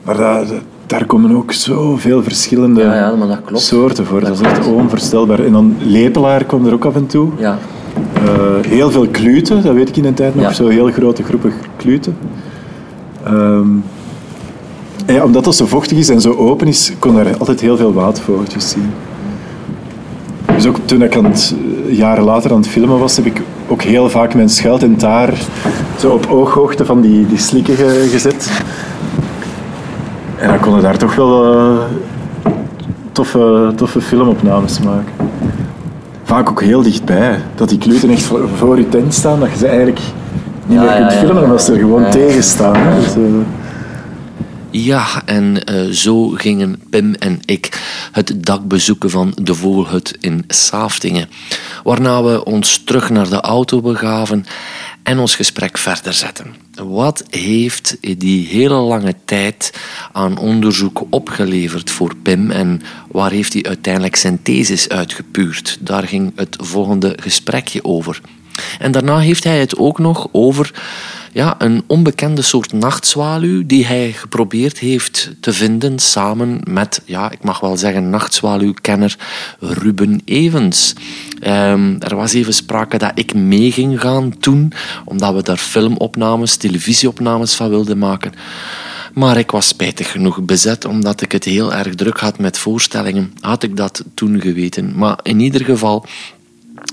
[0.03, 0.45] maar daar,
[0.87, 3.63] daar komen ook zoveel verschillende Ja, ja, maar dat klopt.
[3.63, 4.21] soorten voor.
[4.21, 5.45] Dat, Dat is echt onvoorstelbaar.
[5.45, 7.29] En dan lepelaar komt er ook af en toe.
[7.39, 7.59] Ja.
[8.15, 10.45] Eh, heel veel kluten, dat weet ik in een tijd nog.
[10.45, 10.53] Ja.
[10.53, 12.17] Zo heel grote groepen kluten.
[13.25, 13.67] Ehm,
[15.07, 17.93] ja, omdat dat zo vochtig is en zo open is, kon er altijd heel veel
[17.93, 18.91] waadvogeltjes zien.
[20.59, 21.55] Dus ook toen ik aan het,
[21.89, 25.33] eh, jaren later aan het filmen was, heb ik ook heel vaak mijn schuiltentaar
[26.01, 28.51] zo op ooghoogte van die, die slikken ge- gezet.
[30.37, 32.53] En dan konden daar toch wel eh,
[33.13, 35.13] toffe, toffe filmopnames maken.
[36.25, 37.39] Vaak ook heel dichtbij.
[37.55, 40.01] Dat die kluten echt voor, voor je tent staan, dat je ze eigenlijk
[40.67, 42.77] niet Ja, meer kunt ja, filmen, ja, omdat ze er gewoon tegen staan.
[43.01, 43.21] Dus, eh,
[44.71, 47.81] Ja, en eh, zo gingen Pim en ik
[48.13, 51.29] het dak bezoeken van de Vogelhut in Saaftingen.
[51.85, 54.47] Waarna we ons terug naar de auto begaven
[55.03, 56.55] en ons gesprek verder zetten.
[56.75, 59.73] Wat heeft die hele lange tijd
[60.13, 65.79] aan onderzoek opgeleverd voor Pim en waar heeft hij uiteindelijk zijn thesis uitgepuurd?
[65.81, 68.21] Daar ging het volgende gesprekje over.
[68.79, 70.73] En daarna heeft hij het ook nog over
[71.33, 77.43] ja, een onbekende soort nachtzwaluw die hij geprobeerd heeft te vinden samen met, ja, ik
[77.43, 79.17] mag wel zeggen, nachtzwaluwkenner
[79.59, 80.95] Ruben Evans.
[81.41, 84.73] Ehm, er was even sprake dat ik mee ging gaan toen,
[85.05, 88.33] omdat we daar filmopnames, televisieopnames van wilden maken.
[89.15, 93.33] Maar ik was spijtig genoeg bezet, omdat ik het heel erg druk had met voorstellingen.
[93.41, 94.93] Had ik dat toen geweten.
[94.97, 96.05] Maar in ieder geval,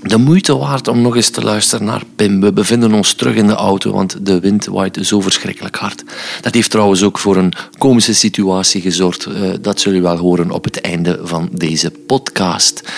[0.02, 2.40] de moeite waard om nog eens te luisteren naar Pim.
[2.40, 6.04] We bevinden ons terug in de auto, want de wind waait zo verschrikkelijk hard.
[6.40, 9.24] Dat heeft trouwens ook voor een komische situatie gezorgd.
[9.24, 12.92] Eh, dat zullen jullie wel horen op het einde van deze podcast.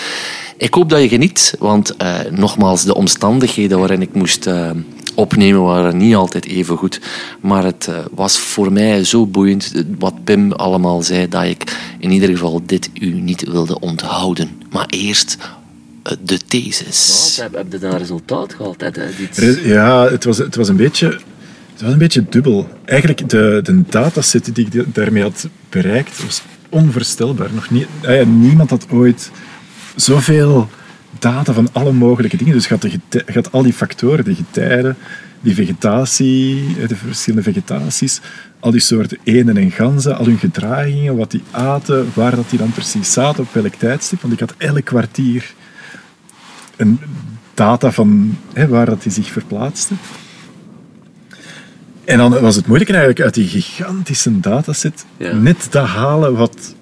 [0.57, 4.69] Ik hoop dat je geniet, want eh, nogmaals, de omstandigheden waarin ik moest eh,
[5.15, 7.01] opnemen waren niet altijd even goed.
[7.41, 12.29] Maar het was voor mij zo boeiend wat Pim allemaal zei, dat ik in ieder
[12.29, 14.49] geval dit u niet wilde onthouden.
[14.69, 15.37] Maar eerst
[16.23, 17.37] de thesis.
[17.41, 18.75] heb, heb je dan resultaat gehad?
[19.63, 21.19] Ja, het was, het was een beetje...
[21.73, 22.67] Het was een beetje dubbel.
[22.85, 27.49] Eigenlijk, de, de dataset die ik da- daarmee had bereikt, was onvoorstelbaar.
[27.53, 29.31] Nog niet, ja, niemand had ooit
[29.95, 30.69] zoveel
[31.19, 32.53] data van alle mogelijke dingen.
[32.53, 34.97] Dus je had, de gete- je had al die factoren, de getijden,
[35.41, 38.19] die vegetatie, eh, de verschillende vegetaties,
[38.59, 42.59] al die soorten eenden en ganzen, al hun gedragingen, wat die aten, waar dat die
[42.59, 44.21] dan precies zaten, op welk tijdstip.
[44.21, 45.53] Want ik had elk kwartier
[46.79, 46.99] een
[47.53, 49.93] data van hè, waar dat die zich verplaatste.
[52.05, 55.33] En dan was het moeilijk eigenlijk uit die gigantische dataset Ja.
[55.33, 56.75] net dat halen wat,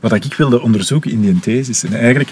[0.00, 1.84] wat ik wilde onderzoeken in die thesis.
[1.84, 2.30] En eigenlijk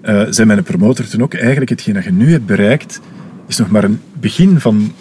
[0.00, 3.00] eh, zei mijn promotor toen ook, eigenlijk hetgeen dat je nu hebt bereikt,
[3.46, 4.92] is nog maar een begin van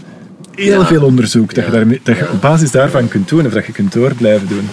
[0.55, 0.85] heel Ja.
[0.85, 3.71] veel onderzoek dat, je, daarmee, dat je op basis daarvan kunt doen of dat je
[3.71, 4.67] kunt door blijven doen.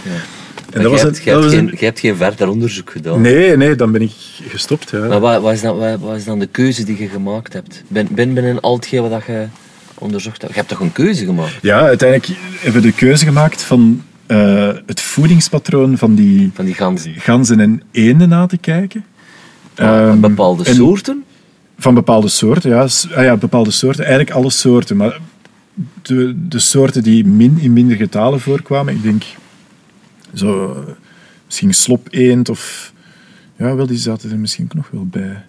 [0.72, 2.90] En dat was een- hebt, dat hebt was geen, een- jij hebt geen verder onderzoek
[2.90, 3.20] gedaan.
[3.20, 4.12] Nee, nee, dan ben ik
[4.48, 4.90] gestopt.
[4.90, 4.98] Ja.
[5.06, 7.82] Maar wat, wat, is dan, wat, wat is dan de keuze die je gemaakt hebt?
[7.88, 9.46] Ben, ben binnen al hetgeen wat je
[9.94, 10.52] onderzocht hebt.
[10.52, 11.58] Je hebt toch een keuze gemaakt?
[11.62, 16.74] Ja, uiteindelijk hebben we de keuze gemaakt van eh, het voedingspatroon van die Van die
[16.74, 17.14] ganzen.
[17.18, 19.04] ganzen en eenden na te kijken.
[19.74, 21.24] Van Ehm, bepaalde en soorten?
[21.78, 22.80] Van bepaalde soorten, ja.
[23.14, 23.37] Ah, ja.
[23.37, 24.96] Bepaalde soorten, eigenlijk alle soorten.
[24.96, 25.18] Maar
[26.02, 29.22] de, de soorten die min, in minder getalen voorkwamen, ik denk
[30.34, 30.76] zo,
[31.46, 32.92] misschien slopeend of...
[33.56, 35.44] Ja, wel, die zaten er misschien nog wel bij.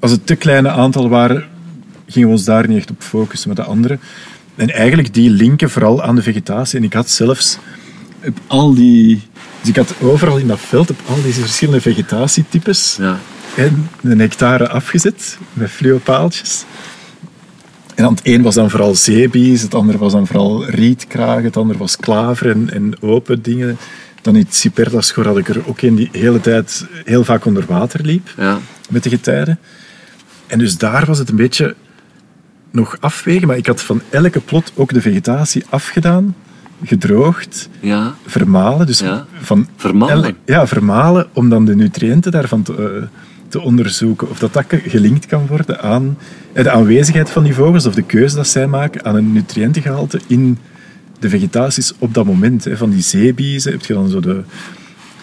[0.00, 1.44] Als het te kleine aantal waren,
[2.06, 3.98] gingen we ons daar niet echt op focussen met de andere.
[4.54, 6.78] En eigenlijk die linken vooral aan de vegetatie.
[6.78, 7.58] En ik had zelfs
[8.24, 9.22] op al die...
[9.60, 13.18] Dus ik had overal in dat veld, op al deze verschillende vegetatietypes, Ja.
[13.56, 16.64] en een hectare afgezet met fluopaaltjes.
[17.94, 21.56] En dan het een was dan vooral zeebies, het andere was dan vooral rietkraag, het
[21.56, 23.76] andere was klaver en, en open dingen.
[24.22, 27.64] Dan in het Cipertaschoor had ik er ook een die hele tijd heel vaak onder
[27.68, 28.58] water liep Ja.
[28.90, 29.58] met de getijden.
[30.46, 31.74] En dus daar was het een beetje
[32.70, 36.34] nog afwegen, maar ik had van elke plot ook de vegetatie afgedaan,
[36.84, 38.14] gedroogd, Ja.
[38.26, 38.86] vermalen.
[38.86, 39.26] Dus Ja.
[39.40, 40.36] van Vermalen?
[40.44, 43.08] ja, vermalen om dan de nutriënten daarvan te, eh,
[43.54, 44.30] te onderzoeken.
[44.30, 46.18] Of dat, dat gelinkt kan worden aan
[46.52, 50.58] de aanwezigheid van die vogels of de keuze dat zij maken aan een nutriëntengehalte in
[51.18, 52.64] de vegetaties op dat moment.
[52.64, 52.76] Hè.
[52.76, 54.42] Van die zeebiezen heb je dan zo de,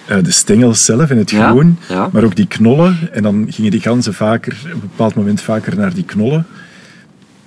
[0.06, 2.10] eh, de stengels zelf in het Ja, groen, ja.
[2.12, 2.98] maar ook die knollen.
[3.12, 6.46] En dan gingen die ganzen vaker, op een bepaald moment vaker naar die knollen.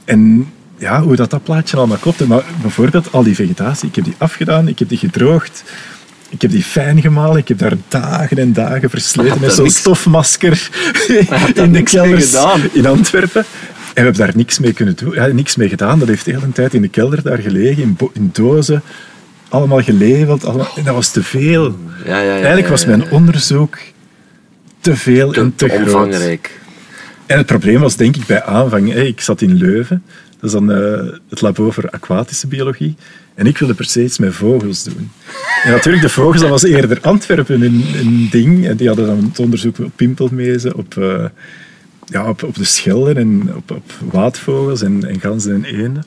[0.04, 2.26] En ja, hoe dat, dat plaatje allemaal klopt.
[2.26, 5.64] Maar bijvoorbeeld al die vegetatie, ik heb die afgedaan, ik heb die gedroogd.
[6.34, 10.68] Ik heb die fijn gemalen, ik heb daar dagen en dagen versleten met zo'n stofmasker
[11.54, 12.34] in de kelders
[12.72, 13.44] in Antwerpen.
[13.44, 13.46] En
[13.94, 15.14] we hebben daar niks mee kunnen doen.
[15.14, 15.98] Ja, niks mee gedaan.
[15.98, 18.82] Dat heeft de hele tijd in de kelder daar gelegen, in, dozen.
[19.48, 20.44] Allemaal gelabeld.
[20.44, 21.78] Allemaal, en dat was te veel.
[22.04, 23.78] Ja, ja, ja, Eigenlijk was mijn onderzoek
[24.80, 25.84] te veel Te, en te, te groot.
[25.86, 26.60] omvangrijk.
[27.26, 28.92] En het probleem was denk ik bij aanvang.
[28.92, 30.02] hè, Ik zat in Leuven.
[30.40, 32.94] Dat is dan eh, het labo voor aquatische biologie.
[33.34, 35.10] En ik wilde per se iets met vogels doen.
[35.64, 38.66] En natuurlijk, de vogels, dat was eerder Antwerpen een, een ding.
[38.66, 41.24] En die hadden dan het onderzoek op pimpelmezen, op, eh,
[42.04, 46.04] ja, op, op de schelden en op, op waatvogels en, en ganzen en eenden.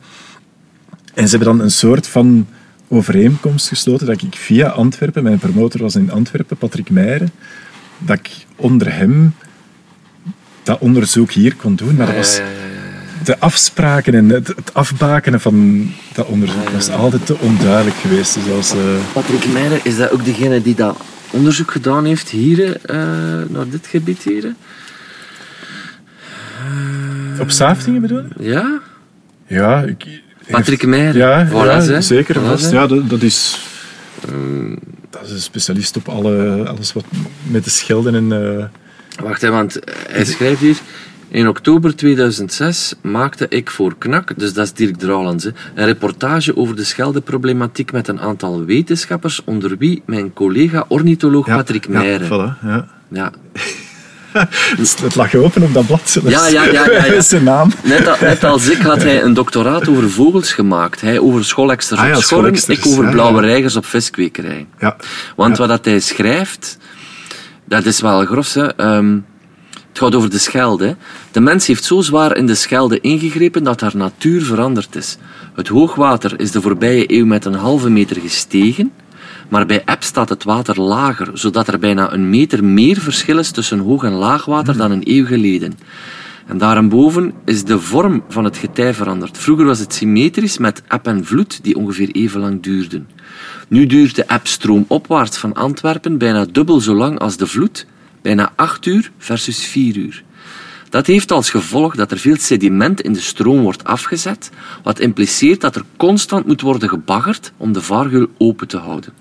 [1.13, 2.47] En ze hebben dan een soort van
[2.87, 7.31] overeenkomst gesloten dat ik via Antwerpen, mijn promotor was in Antwerpen, Patrick Meijeren,
[7.97, 9.33] dat ik onder hem
[10.63, 11.95] dat onderzoek hier kon doen.
[11.95, 12.41] Maar dat was
[13.27, 18.33] de afspraken en het, het afbakenen van dat onderzoek was altijd te onduidelijk geweest.
[18.33, 18.77] Dus als, eh,
[19.13, 20.97] Patrick Meijer, is dat ook degene die dat
[21.31, 22.97] onderzoek gedaan heeft hier, eh,
[23.49, 24.53] naar dit gebied hier?
[27.39, 28.49] op Saaftingen bedoel je?
[28.49, 28.79] Ja?
[29.47, 30.05] Ja, ik,
[30.49, 31.15] Patrick Meijer.
[31.17, 32.41] Ja, Voilà, ja zeker.
[32.41, 32.71] Vast.
[32.71, 33.59] ja, dat, dat is...
[35.09, 37.05] Dat is een specialist op alle, alles wat
[37.43, 38.31] met de schelden en...
[38.31, 38.65] eh,
[39.23, 40.77] Wacht, hè, want hij schrijft hier...
[41.29, 46.75] In oktober 2006 maakte ik voor KNAK, dus dat is Dirk Drouwlands, een reportage over
[46.75, 52.21] de scheldenproblematiek met een aantal wetenschappers, onder wie mijn collega ornitholoog ja, Patrick ja, Meijer.
[52.21, 52.87] voilà, ja.
[53.09, 53.31] Ja.
[54.77, 56.17] Het, lag open op dat blad.
[56.23, 57.21] Ja, ja, ja, ja, ja.
[57.31, 57.71] Zijn naam.
[57.83, 61.01] Net, al- net als ik had hij een doctoraat over vogels gemaakt.
[61.01, 63.47] Hij over scholeksters Ah ja, op ik over ja, blauwe ja.
[63.47, 64.67] reigers op viskwekerij.
[64.79, 64.95] Ja.
[65.35, 65.57] Want Ja.
[65.57, 66.77] wat dat hij schrijft,
[67.65, 68.53] dat is wel grof.
[68.53, 68.75] Hè.
[68.75, 69.17] Ehm,
[69.97, 70.95] het gaat over de Schelde.
[71.31, 75.17] De mens heeft zo zwaar in de Schelde ingegrepen dat haar natuur veranderd is.
[75.55, 78.91] Het hoogwater is de voorbije eeuw met een halve meter gestegen,
[79.49, 83.51] maar bij eb staat het water lager, zodat er bijna een meter meer verschil is
[83.51, 85.77] tussen hoog- en laagwater dan een eeuw geleden.
[86.47, 89.38] En daarboven is de vorm van het getij veranderd.
[89.38, 93.07] Vroeger was het symmetrisch met eb en vloed die ongeveer even lang duurden.
[93.67, 97.86] Nu duurt de eb stroomopwaarts van Antwerpen bijna dubbel zo lang als de vloed,
[98.27, 100.23] bijna 8 uur versus 4 uur.
[100.89, 104.49] Dat heeft als gevolg dat er veel sediment in de stroom wordt afgezet,
[104.83, 109.13] wat impliceert dat er constant moet worden gebaggerd om de vaargeul open te houden.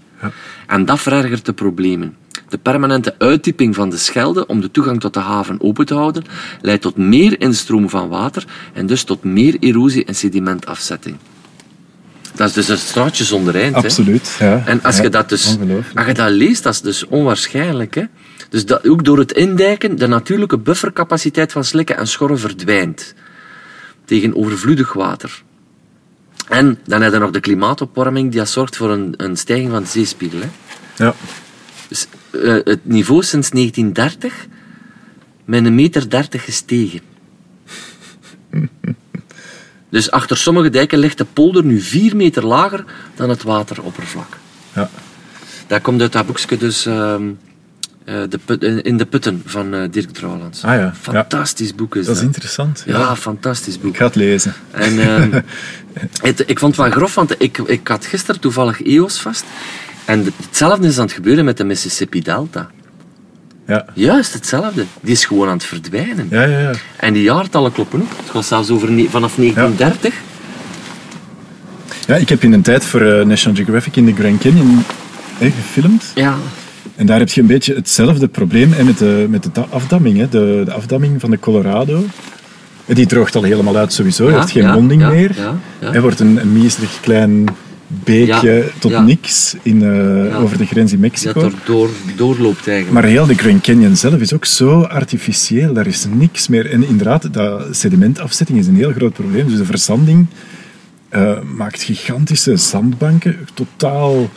[0.67, 2.17] En dat verergert de problemen.
[2.49, 6.25] De permanente uitdieping van de Schelde om de toegang tot de haven open te houden,
[6.61, 11.17] leidt tot meer instroom van water en dus tot meer erosie en sedimentafzetting.
[12.35, 13.75] Dat is dus een straatje zonder eind.
[13.75, 13.83] hè.
[13.83, 14.37] Absoluut.
[14.39, 14.63] Ja.
[14.67, 15.57] En als Ja, je dat dus
[15.95, 17.95] als je dat leest, dat is dus onwaarschijnlijk.
[17.95, 18.05] Hè?
[18.49, 23.15] Dus dat, ook door het indijken de natuurlijke buffercapaciteit van slikken en schorren verdwijnt
[24.05, 25.43] tegen overvloedig water.
[26.49, 29.89] En dan heb je nog de klimaatopwarming die zorgt voor een, een stijging van de
[29.89, 30.41] zeespiegel.
[30.41, 30.49] Hè?
[31.05, 31.15] Ja.
[31.89, 34.47] Dus eh, het niveau sinds 1930
[35.45, 37.01] met een meter 30 gestegen.
[39.89, 44.39] Dus achter sommige dijken ligt de polder nu 4 meter lager dan het wateroppervlak.
[44.75, 44.91] Ja.
[45.67, 47.35] Dat komt uit dat boekje dus ehm, eh,
[48.07, 50.65] de put- in de putten van eh, Dirk Drouwlands.
[50.65, 52.17] Ah ja, Fantastisch boek is Dat dat.
[52.23, 52.83] is interessant.
[52.87, 53.91] Ja, fantastisch boek.
[53.91, 54.55] Ik ga het lezen.
[54.71, 55.41] En ehm,
[56.29, 59.45] het, ik vond het wel grof, want ik, ik had gisteren toevallig EOS vast.
[60.05, 62.71] En hetzelfde is aan het gebeuren met de Mississippi Delta.
[63.67, 63.85] Ja.
[63.95, 64.85] Juist hetzelfde.
[65.01, 66.27] Die is gewoon aan het verdwijnen.
[66.31, 66.71] Ja, ja, ja.
[66.97, 68.11] En die jaartallen kloppen ook.
[68.23, 70.15] Het gaat zelfs over vanaf 1930.
[72.07, 74.85] Ja, ik heb in een tijd voor eh, National Geographic in de Grand Canyon
[75.39, 76.13] gefilmd.
[76.15, 76.37] Ja.
[76.97, 80.19] En daar heb je een beetje hetzelfde probleem hè, met, de, met de da- afdamming.
[80.19, 80.29] Hè.
[80.29, 82.05] De, de afdamming van de Colorado.
[82.87, 84.31] Die droogt al helemaal uit sowieso.
[84.31, 85.37] Ja, heeft geen ja, monding ja, meer.
[85.79, 86.71] Hij wordt een, een
[87.01, 87.45] klein
[87.87, 91.41] beekje tot niks in, eh, over de grens in Dat Mexico.
[91.41, 92.91] er door, doorloopt eigenlijk.
[92.91, 95.73] Maar heel de Grand Canyon zelf is ook zo artificieel.
[95.73, 96.71] Daar is niks meer.
[96.71, 99.49] En inderdaad, dat sedimentafzetting is een heel groot probleem.
[99.49, 100.27] Dus de verzanding
[101.09, 103.37] eh, maakt gigantische zandbanken.
[103.55, 104.31] Totaal,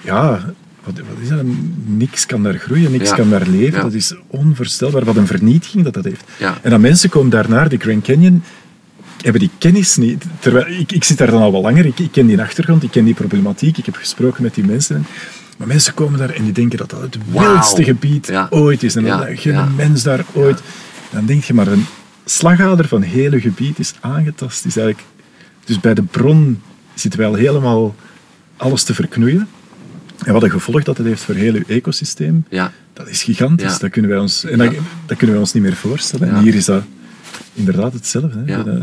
[0.00, 0.52] ja,
[0.96, 1.44] wat, wat is dat?
[1.84, 3.14] Niks kan daar groeien, niks Ja.
[3.14, 3.78] kan daar leven.
[3.78, 3.82] Ja.
[3.82, 6.24] Dat is onvoorstelbaar wat een vernietiging dat dat heeft.
[6.38, 6.58] Ja.
[6.62, 8.42] En dan mensen komen daar naar de Grand Canyon
[9.22, 10.24] hebben die kennis niet.
[10.38, 12.90] Terwijl, ik, ik zit daar dan al wel langer, ik, ik ken die achtergrond, ik
[12.90, 15.06] ken die problematiek, ik heb gesproken met die mensen.
[15.56, 18.96] Maar mensen komen daar en die denken dat dat het wildste gebied ooit is.
[18.96, 20.62] En dat geen mens daar ooit...
[21.10, 21.86] Dan denk je, maar een
[22.24, 24.64] slagader van het hele gebied is aangetast.
[24.64, 25.06] Is eigenlijk,
[25.64, 26.62] dus bij de bron
[26.94, 27.94] zitten wij al helemaal
[28.56, 29.48] alles te verknoeien.
[30.24, 33.72] En wat een gevolg dat het heeft voor heel uw ecosysteem, Ja, dat is gigantisch.
[33.72, 33.78] Ja.
[33.78, 36.28] Dat, kunnen wij ons, en dat, kunnen wij ons niet meer voorstellen.
[36.28, 36.82] En hier is dat
[37.54, 38.42] inderdaad hetzelfde.
[38.46, 38.56] Hè.
[38.56, 38.82] Dat, eh,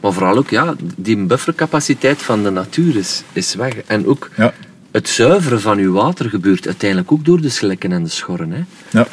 [0.00, 3.76] maar vooral ook, ja, die buffercapaciteit van de natuur is, is weg.
[3.76, 4.54] En ook ja.
[4.90, 8.50] het zuiveren van uw water gebeurt uiteindelijk ook door de slikken en de schorren.
[8.50, 8.62] Hè.
[8.90, 9.06] Ja.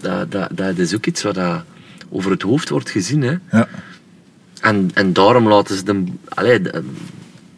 [0.00, 1.62] Dat, dat, dat is ook iets wat dat
[2.08, 3.22] over het hoofd wordt gezien.
[3.22, 3.34] Hè.
[3.50, 3.68] Ja.
[4.60, 6.82] En, en daarom laten ze de, allee, de-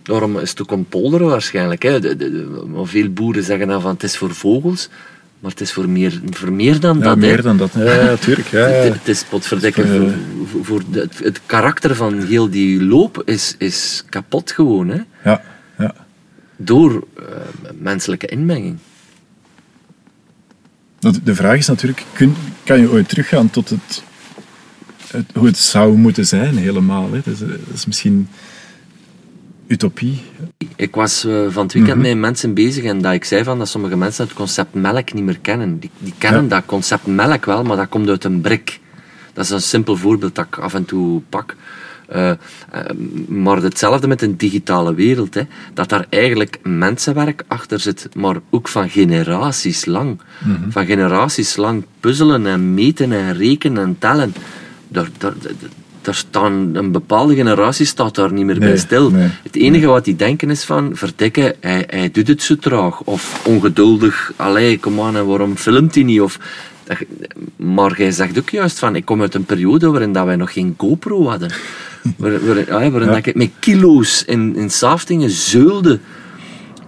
[0.03, 1.82] daarom is het ook een polderen waarschijnlijk.
[1.82, 2.00] Hè.
[2.00, 4.88] De, de, veel boeren zeggen dan van het is voor vogels,
[5.40, 7.16] maar het is voor meer, voor meer dan Ja, dat.
[7.16, 7.72] meer dan dat.
[7.74, 8.48] Ja, ja, tuurlijk.
[8.48, 8.59] Ja.
[8.59, 9.80] Het, het is potverdikke.
[9.80, 14.50] Het is Voor, voor, voor, het, het karakter van heel die loop is, is kapot
[14.50, 14.88] gewoon.
[14.88, 15.00] Hè?
[15.24, 15.42] ja,
[15.78, 15.94] ja.
[16.57, 17.24] Door eh,
[17.78, 18.78] menselijke inmenging.
[21.24, 22.34] De vraag is natuurlijk, kun,
[22.64, 24.03] kan je ooit teruggaan tot het,
[25.07, 27.12] het, hoe het zou moeten zijn helemaal?
[27.12, 27.20] Hè?
[27.24, 28.28] Dat, is, dat is misschien
[29.72, 30.22] utopie.
[30.76, 32.06] Ik was eh, van het weekend Mhm.
[32.08, 35.24] met mensen bezig en dat ik zei van dat sommige mensen het concept melk niet
[35.24, 35.78] meer kennen.
[35.78, 36.48] Die, die kennen Ja.
[36.48, 38.80] dat concept melk wel, maar dat komt uit een brik.
[39.32, 41.56] Dat is een simpel voorbeeld dat ik af en toe pak.
[42.08, 42.36] Eh, eh,
[43.28, 45.34] maar hetzelfde met een digitale wereld.
[45.34, 45.42] Hè.
[45.74, 50.20] Dat daar eigenlijk mensenwerk achter zit, maar ook van generaties lang.
[50.44, 50.70] Mhm.
[50.70, 54.34] Van generaties lang puzzelen en meten en rekenen en tellen.
[54.88, 55.34] Daar, daar,
[56.03, 59.11] daar, staan, een bepaalde generatie staat daar niet meer bij stil.
[59.11, 59.28] nee.
[59.42, 63.00] Het enige wat die denken is van, verdikke, hij, hij doet het zo traag.
[63.00, 66.20] Of ongeduldig, allee, kom aan, en waarom filmt hij niet?
[66.20, 66.38] Of,
[67.57, 70.53] maar jij zegt ook juist van, ik kom uit een periode waarin dat wij nog
[70.53, 71.50] geen GoPro hadden.
[72.18, 75.98] Waar- waarin ja, dat ik met kilo's in, in Saftingen zeulde.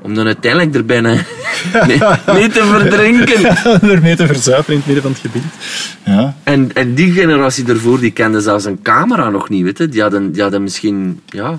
[0.03, 1.17] Om dan uiteindelijk er bijna
[1.87, 1.99] mee,
[2.35, 3.57] mee te verdrinken.
[3.95, 5.45] Ermee te verzuipen in het midden van het gebied.
[6.05, 6.35] Ja.
[6.43, 9.89] En, en die generatie ervoor, die kende zelfs een camera nog niet, weet je.
[9.89, 11.59] Die hadden, die hadden misschien, ja,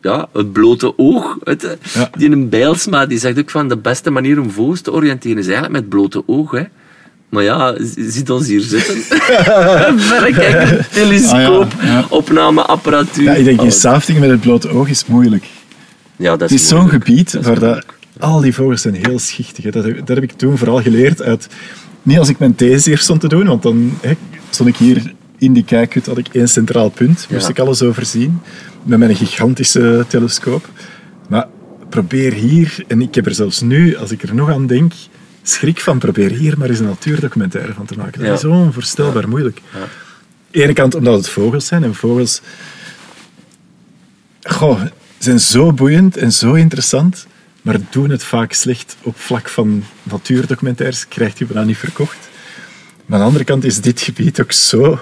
[0.00, 1.36] ja, het blote oog.
[1.42, 1.76] Weet.
[1.94, 2.10] Ja.
[2.18, 5.46] Die een bijlsma, die zegt ook van de beste manier om vogels te oriënteren is
[5.46, 6.62] eigenlijk met blote oog, hè.
[7.28, 7.74] Maar ja,
[8.08, 8.96] ziet ons hier zitten.
[10.10, 12.04] Verrekijker, telescoop, Ah, ja, ja.
[12.08, 13.24] opnameapparatuur.
[13.24, 13.80] ja, ik denk in alles.
[13.80, 15.44] Saftingen met het blote oog is moeilijk.
[16.16, 17.84] Ja, dat Het is zo'n gebied Dat is waar dat.
[18.18, 19.64] Al die vogels zijn heel schichtig.
[19.64, 19.70] Hè.
[19.70, 21.48] Dat, heb- dat heb ik toen vooral geleerd uit...
[22.02, 24.12] Niet als ik mijn these hier stond te doen, want dan hè,
[24.50, 27.26] stond ik hier in die kijkhut, had ik één centraal punt.
[27.30, 27.48] Moest Ja.
[27.48, 28.40] ik alles overzien.
[28.82, 30.68] Met mijn gigantische telescoop.
[31.28, 31.46] Maar
[31.88, 34.92] probeer hier, en ik heb er zelfs nu, als ik er nog aan denk,
[35.42, 38.18] schrik van probeer hier maar eens een natuurdocumentaire van te maken.
[38.20, 38.34] Dat Ja.
[38.34, 39.60] is onvoorstelbaar moeilijk.
[39.72, 39.78] Ja.
[39.80, 39.88] Aan
[40.50, 42.40] de ene kant omdat het vogels zijn en vogels
[44.42, 44.80] goh,
[45.18, 47.26] zijn zo boeiend en zo interessant,
[47.62, 52.16] maar doen het vaak slecht op vlak van natuurdocumentaires, krijgt je bijna niet verkocht.
[53.06, 54.98] Maar aan de andere kant is dit gebied ook zo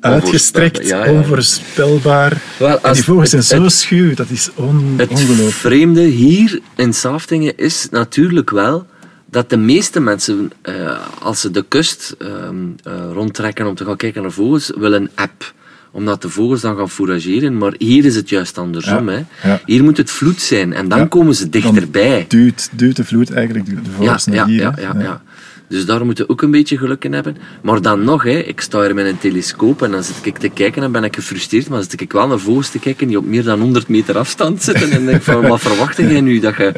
[0.00, 1.12] uitgestrekt, Ja, ja.
[1.12, 2.40] onvoorspelbaar.
[2.58, 5.50] Wel, en die vogels zijn het- zo het- schuw, dat is on, Het ongelooflijk.
[5.52, 8.86] vreemde hier in Saftingen is natuurlijk wel
[9.30, 13.96] dat de meeste mensen, eh, als ze de kust ehm, eh, rondtrekken om te gaan
[13.96, 15.54] kijken naar vogels, willen een app
[15.96, 17.58] omdat de vogels dan gaan fourageren.
[17.58, 19.08] Maar hier is het juist andersom.
[19.10, 19.48] Ja, Hè.
[19.50, 19.60] ja.
[19.64, 22.24] Hier moet het vloed zijn en dan Ja, komen ze dichterbij.
[22.28, 24.60] Duwt, duwt de vloed eigenlijk de Ja, vogels ja, naar hier.
[24.60, 25.22] ja, ja, ja.
[25.68, 27.36] Dus daar moeten we ook een beetje geluk in hebben.
[27.62, 30.48] Maar dan nog, hè, ik sta hier met een telescoop en dan zit ik te
[30.48, 31.68] kijken en ben ik gefrustreerd.
[31.68, 34.18] Maar dan zit ik wel naar vogels te kijken die op meer dan 100 meter
[34.18, 34.90] afstand zitten.
[34.90, 36.38] En denk van, wat verwacht jij nu?
[36.40, 36.72] Dat je...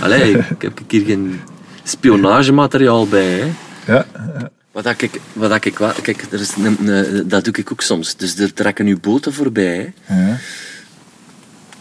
[0.00, 1.40] Allee, ik heb hier geen
[1.84, 3.24] spionagemateriaal bij.
[3.84, 3.92] Hè.
[3.92, 4.06] Ja,
[4.72, 5.92] Wat dat ik, wat dat ik wel...
[6.02, 8.16] Kijk, er is een, een- dat doe ik ook soms.
[8.16, 9.92] Dus er trekken nu boten voorbij.
[10.08, 10.38] Ja.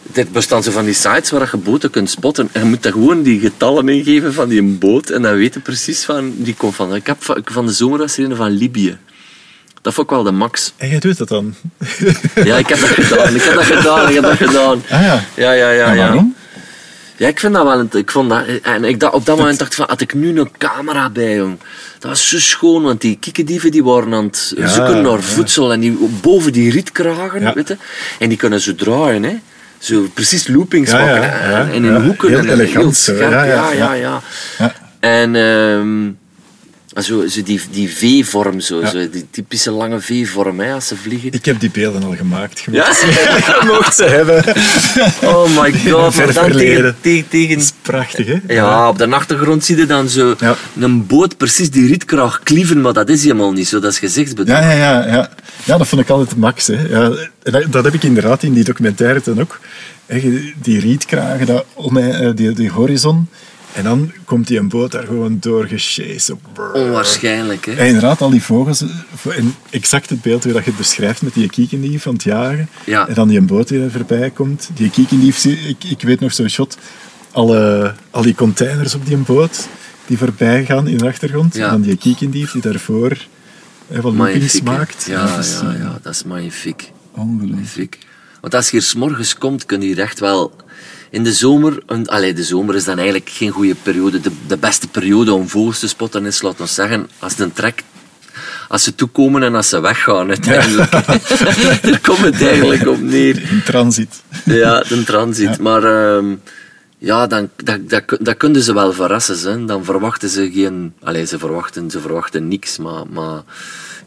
[0.03, 2.49] Dit bestaan zo van die sites waar je boten kunt spotten.
[2.51, 5.09] En je moet daar gewoon die getallen ingeven van die boot.
[5.09, 6.33] En dan weet je precies van...
[6.37, 6.95] Die komt van...
[6.95, 8.97] Ik heb van, van de zomer was er een van Libië.
[9.81, 10.73] Dat vond ik wel de max.
[10.77, 11.55] En jij doet dat dan?
[12.43, 13.35] Ja, ik heb dat gedaan.
[13.35, 14.07] Ik heb dat gedaan.
[14.09, 14.83] Ik heb dat gedaan.
[14.89, 15.23] Ah ja.
[15.35, 15.91] Ja, ja, ja.
[15.91, 15.95] Ja.
[15.95, 16.35] waarom?
[17.21, 17.79] Ja, ik vind dat wel...
[17.79, 19.85] een- Ik vond dat, en ik dacht, op dat moment dacht ik van...
[19.89, 21.57] Had ik nu een camera bij, jong.
[21.99, 25.71] Dat was zo schoon, want die kikkerdieven die waren aan het Ja, zoeken naar voedsel.
[25.73, 25.91] En die
[26.21, 27.53] boven die rietkragen, Ja.
[27.53, 27.77] weet je.
[28.19, 29.35] En die kunnen zo draaien, hè.
[29.77, 31.41] zo precies loopings maken.
[31.43, 32.29] en, in hoeken.
[32.29, 33.31] Heel en elegant zo, scherp.
[33.31, 33.93] ja, Ja, ja, ja, ja.
[33.93, 34.21] ja.
[34.57, 34.73] Ja.
[34.99, 36.09] En ehm,
[36.99, 41.31] zo, zo die, die V-vorm, zo, zo, die typische lange V-vorm hè, als ze vliegen.
[41.33, 42.59] Ik heb die beelden al gemaakt.
[42.59, 42.87] Je Ja?
[42.87, 43.01] mocht-
[43.61, 44.43] je mocht ze hebben.
[45.23, 48.39] Oh my god, maar dan tegen, tegen, tegen, Dat is prachtig, hè?
[48.53, 50.55] Ja, op de achtergrond zie je dan zo Ja.
[50.79, 54.57] een boot precies die rietkraag klieven, maar dat is helemaal niet zo, dat is gezichtsbedrog.
[54.57, 55.29] Ja, ja, ja, ja.
[55.63, 56.67] Ja, dat vond ik altijd max.
[56.67, 56.87] Hè.
[56.89, 57.11] Ja,
[57.69, 59.59] dat, heb ik inderdaad in die documentaire dan ook.
[60.61, 63.27] Die rietkragen, dat, om eh, die, die horizon.
[63.73, 65.69] En dan komt die een boot daar gewoon door.
[66.73, 67.71] Onwaarschijnlijk, hè?
[67.71, 68.81] En inderdaad, al die vogels.
[68.81, 72.23] eh, En exact het beeld hoe dat je het beschrijft met die kiekendief van het
[72.23, 72.69] jagen.
[72.85, 73.07] Ja.
[73.07, 74.69] En dan die een boot die er voorbij komt.
[74.73, 76.77] Die kiekendief, ik, ik weet nog zo'n shot.
[77.31, 79.67] Alle, al die containers op die boot
[80.05, 81.55] die voorbij gaan in de achtergrond.
[81.55, 81.65] Ja.
[81.65, 83.17] En dan die kiekendief die daarvoor
[83.87, 85.05] hè, wat loopings maakt.
[85.09, 86.91] Ja, is, ja, eh, ja, dat is magnifiek.
[87.11, 87.49] Ongelooflijk.
[87.51, 87.97] magnifiek.
[88.41, 90.51] Want als je hier 's morgens komt, kun je hier echt wel...
[91.11, 91.83] In de zomer...
[91.85, 94.19] een- Allee, de zomer is dan eigenlijk geen goede periode.
[94.19, 97.83] De, de beste periode om vogels te spotten is, laten we zeggen, als een trek...
[98.67, 100.91] Als ze toekomen en als ze weggaan, uiteindelijk.
[101.81, 103.41] Daar komt het eigenlijk op neer.
[103.51, 104.21] In transit.
[104.45, 105.59] Ja, de transit.
[105.59, 106.35] Maar ehm,
[106.97, 109.51] ja, dan, dat, dat, dat kunnen ze wel verrassen.
[109.51, 109.65] Hè.
[109.65, 110.93] Dan verwachten ze geen...
[111.03, 113.03] Allee, ze verwachten, ze verwachten niks, maar...
[113.09, 113.41] maar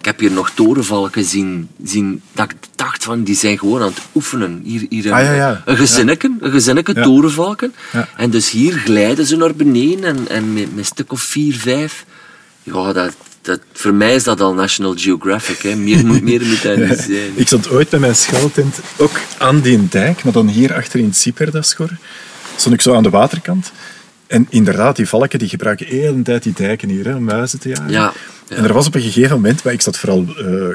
[0.05, 3.89] ik heb hier nog torenvalken zien, zien dat ik dacht van, die zijn gewoon aan
[3.89, 4.61] het oefenen.
[4.65, 5.63] Hier, hier een, Ah, ja, ja.
[5.65, 7.75] een gezinnetje, een gezinnetje torenvalken.
[8.17, 11.55] En dus hier glijden ze naar beneden en, en met, met een stuk of vier,
[11.55, 12.05] vijf.
[12.63, 15.59] Ja, dat, dat, voor mij is dat al National Geographic.
[15.59, 15.75] Hè.
[15.75, 17.33] Meer, moet, meer moet dat niet zijn.
[17.35, 21.15] Ik zat ooit met mijn schuiltent ook aan die dijk, maar dan hier achter in
[21.15, 21.91] Sieperdaschor.
[22.57, 23.73] Stond ik zo aan de waterkant.
[24.27, 27.59] En inderdaad, die valken die gebruiken heel de tijd die dijken hier hè, om muizen
[27.59, 27.91] te jagen.
[27.91, 28.13] Ja,
[28.49, 28.57] ja.
[28.57, 30.27] En er was op een gegeven moment, maar ik zat vooral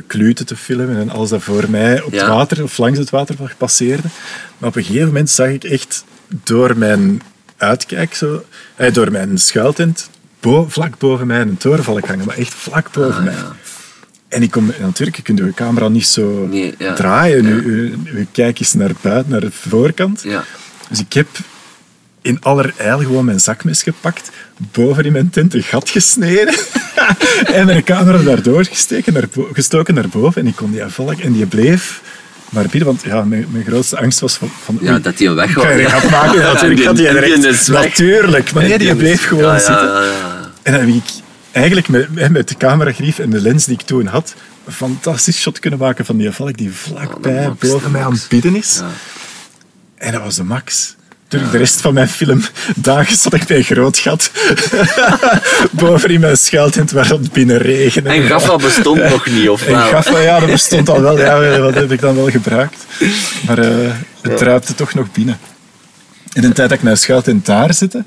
[0.08, 2.20] kluten te filmen en alles dat voor mij op Ja.
[2.20, 4.08] het water of langs het water passeerde.
[4.58, 6.04] Maar op een gegeven moment zag ik echt
[6.44, 7.22] door mijn
[7.58, 8.44] uitkijk, zo,
[8.76, 10.10] eh, door mijn schuiltent,
[10.40, 13.34] bo- vlak boven mij een torenvalk hangen, maar echt vlak boven Ah, mij.
[13.34, 13.56] ja.
[14.28, 17.48] En ik kom, natuurlijk, je kunt je camera niet zo Nee, draaien.
[17.48, 20.22] Je, je, je kijk eens naar buiten, naar de voorkant.
[20.24, 20.44] Ja.
[20.90, 21.28] Dus ik heb
[22.22, 26.54] in allerijl gewoon mijn zakmes gepakt, boven in mijn tent een gat gesneden
[27.58, 30.42] en mijn camera daardoor gesteken, naar gestoken naar boven.
[30.42, 32.02] En ik kon die valk en die bleef
[32.50, 34.52] maar bieden, want ja, mijn, mijn grootste angst was van...
[34.64, 37.68] van Ja, dat hij hem weg ik ga gat maken, natuurlijk gaat hij die- direct...
[37.68, 39.88] Natuurlijk, maar nee, die bleef gewoon Ja, zitten.
[39.88, 40.52] ja, ja.
[40.62, 41.04] En dan heb ik
[41.52, 45.60] eigenlijk met, met de cameragrief en de lens die ik toen had, een fantastisch shot
[45.60, 48.78] kunnen maken van die valk die vlakbij max, boven mij aan het bieden is.
[48.82, 48.90] Ja.
[49.96, 50.96] En dat was de max.
[51.30, 52.42] Toen de rest van mijn film,
[52.76, 54.32] dagen zat ik bij een groot gat.
[55.72, 58.10] boven in mijn schuiltent waar het binnen regende.
[58.10, 59.88] En Gaffa bestond nog niet, of En wel?
[59.88, 61.20] gaffa, ja, dat bestond al wel.
[61.20, 62.86] Ja, dat heb ik dan wel gebruikt.
[63.48, 65.40] Maar eh, het druipte toch nog binnen.
[66.34, 68.04] In de tijd dat ik mijn schuiltent daar zette,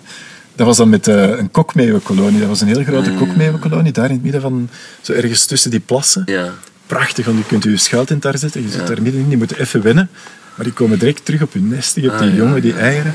[0.56, 2.38] dat was dan met eh, een kokmeeuwenkolonie.
[2.38, 4.70] Dat was een heel grote kokmeeuwenkolonie, daar in het midden van,
[5.00, 6.22] zo ergens tussen die plassen.
[6.26, 6.52] Ja.
[6.86, 8.62] Prachtig, want je kunt je schuiltent daar zetten.
[8.62, 10.10] Je zit daar middenin, die moeten even wennen.
[10.54, 11.94] Maar die komen direct terug op hun nest.
[11.94, 13.14] Je hebt die Ah, ja, jongen, die eieren.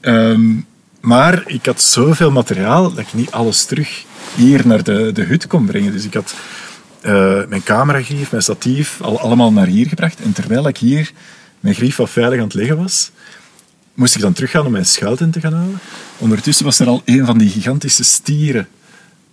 [0.00, 0.52] Ehm,
[1.00, 5.46] maar ik had zoveel materiaal dat ik niet alles terug hier naar de, de hut
[5.46, 5.92] kon brengen.
[5.92, 6.34] Dus ik had
[7.00, 10.20] eh, mijn cameragrief, mijn statief, al, allemaal naar hier gebracht.
[10.20, 11.12] En terwijl ik hier
[11.60, 13.10] mijn grief wat veilig aan het leggen was,
[13.94, 15.78] moest ik dan teruggaan om mijn schuiltent te gaan halen.
[16.18, 18.68] Ondertussen was er al een van die gigantische stieren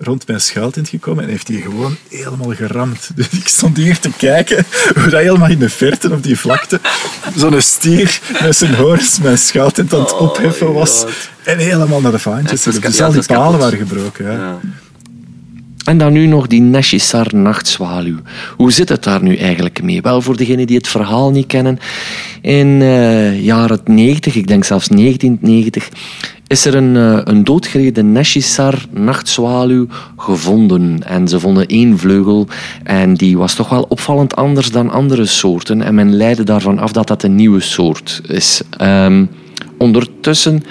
[0.04, 3.10] rond mijn schuiltent gekomen en heeft die gewoon helemaal geramd.
[3.16, 6.80] Dus ik stond hier te kijken hoe dat helemaal in de verte op die vlakte
[7.36, 11.06] zo'n stier met zijn horens mijn schuiltent aan het Oh, opheffen was.
[11.43, 12.64] En helemaal naar de vaantjes.
[12.64, 13.60] Ja, Dus al die palen kapot.
[13.60, 14.26] waren gebroken.
[14.26, 14.32] Ja.
[14.32, 14.60] Ja.
[15.86, 18.18] En dan nu nog die Neshisar nachtzwaluw.
[18.58, 20.02] Hoe zit het daar nu eigenlijk mee?
[20.02, 21.80] Wel, voor degenen die het verhaal niet kennen,
[22.41, 25.89] in eh jaren 90, ik denk zelfs 1990,
[26.52, 29.88] is er een, eh, een doodgereden Neshisar nachtzwaluw
[30.18, 31.04] gevonden.
[31.06, 32.47] En ze vonden één vleugel
[32.84, 35.82] en die was toch wel opvallend anders dan andere soorten.
[35.82, 38.62] En men leidde daarvan af dat dat een nieuwe soort is.
[38.78, 39.26] Ehm,
[39.78, 40.64] ondertussen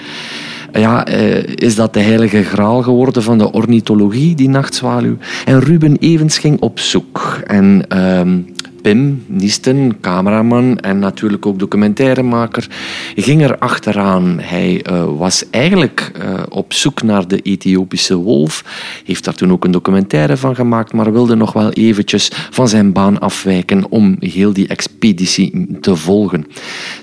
[0.73, 5.17] ja, eh, is dat de heilige graal geworden van de ornithologie, die nachtzwaluw.
[5.45, 7.41] En Ruben Evens ging op zoek.
[7.47, 8.37] En ehm,
[8.81, 12.67] Pim Niesten, cameraman en natuurlijk ook documentairemaker,
[13.15, 14.39] ging er achteraan.
[14.39, 18.63] Hij eh, was eigenlijk eh, op zoek naar de Ethiopische wolf,
[19.05, 22.91] heeft daar toen ook een documentaire van gemaakt, maar wilde nog wel eventjes van zijn
[22.91, 26.45] baan afwijken om heel die expeditie te volgen.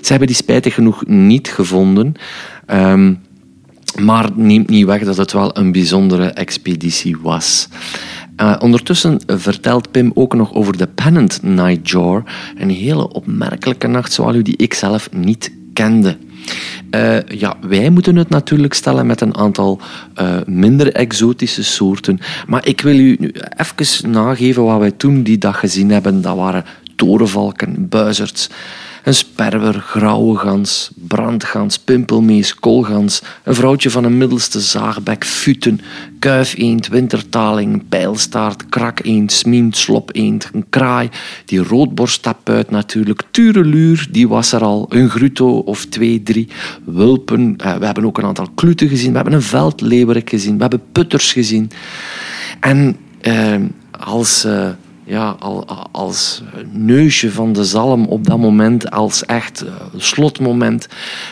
[0.01, 2.13] Ze hebben die spijtig genoeg niet gevonden.
[2.65, 3.13] Ehm,
[3.95, 7.67] maar neemt niet weg dat het wel een bijzondere expeditie was.
[8.39, 12.23] Eh, ondertussen vertelt Pim ook nog over de Pennant Nightjar,
[12.57, 16.17] een hele opmerkelijke nachtzwaluw die ik zelf niet kende.
[16.89, 19.79] Eh, ja, wij moeten het natuurlijk stellen met een aantal
[20.13, 22.19] eh, minder exotische soorten.
[22.47, 26.21] Maar ik wil u nu even nageven wat wij toen die dag gezien hebben.
[26.21, 26.65] Dat waren
[26.95, 28.49] torenvalken, buizerds,
[29.03, 35.79] een sperwer, grauwe gans, brandgans, pimpelmees, koolgans, een vrouwtje van een middelste zaagbek, futen,
[36.19, 41.09] kuifeend, wintertaling, pijlstaart, krakeend, smien, slopeend, een kraai,
[41.45, 46.47] die roodborsttapuit natuurlijk, tureluur, die was er al, een gruto of twee, drie,
[46.83, 50.61] wulpen, eh, we hebben ook een aantal kluten gezien, we hebben een veldleeuwerik gezien, we
[50.61, 51.71] hebben putters gezien.
[52.59, 53.55] En eh,
[53.91, 54.43] als...
[54.43, 54.69] eh,
[55.09, 60.87] ja, al- al- als neusje van de zalm op dat moment, als echt eh, slotmoment,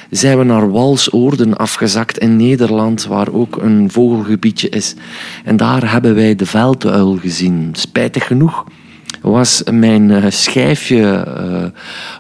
[0.10, 4.96] zijn we naar Walsoorden afgezakt in Nederland, waar ook een vogelgebiedje is.
[5.44, 7.70] En daar hebben wij de velduil gezien.
[7.72, 8.66] Spijtig genoeg
[9.22, 11.66] was mijn eh, schijfje eh,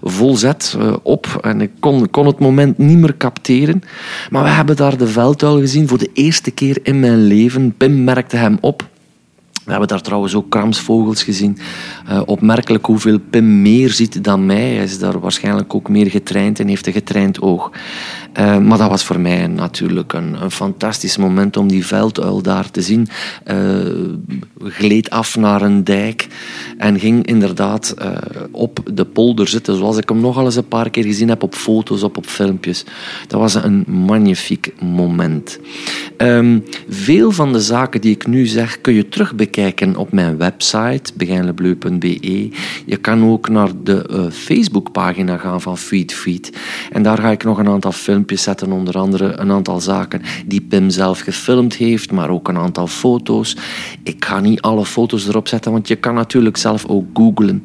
[0.01, 3.81] volzet op en ik kon, kon het moment niet meer capteren.
[4.29, 7.73] Maar we hebben daar de velduil gezien voor de eerste keer in mijn leven.
[7.77, 8.87] Pim merkte hem op.
[9.67, 11.57] We hebben daar trouwens ook kramsvogels gezien.
[12.07, 14.73] Eh, opmerkelijk hoeveel Pim meer ziet dan mij.
[14.73, 17.71] Hij is daar waarschijnlijk ook meer getraind en heeft een getraind oog.
[18.33, 22.71] Eh, maar dat was voor mij natuurlijk een, een fantastisch moment om die velduil daar
[22.71, 23.07] te zien.
[23.43, 23.55] Eh
[24.63, 26.27] gleed af naar een dijk
[26.77, 27.95] en ging inderdaad
[28.51, 31.55] op de polder zitten, zoals ik hem nogal eens een paar keer gezien heb op
[31.55, 32.85] foto's, op, op filmpjes.
[33.27, 35.59] Dat was een magnifiek moment.
[36.17, 36.59] Ehm,
[36.89, 39.56] veel van de zaken die ik nu zeg kun je terugbekijken
[39.95, 42.49] op mijn website, begijnlebleu.be.
[42.85, 46.57] Je kan ook naar de eh, Facebookpagina gaan van Feed Feed.
[46.91, 50.61] En daar ga ik nog een aantal filmpjes zetten, onder andere een aantal zaken die
[50.61, 53.57] Pim zelf gefilmd heeft, maar ook een aantal foto's.
[54.03, 57.63] Ik ga niet alle foto's erop zetten, want je kan natuurlijk zelf ook googlen.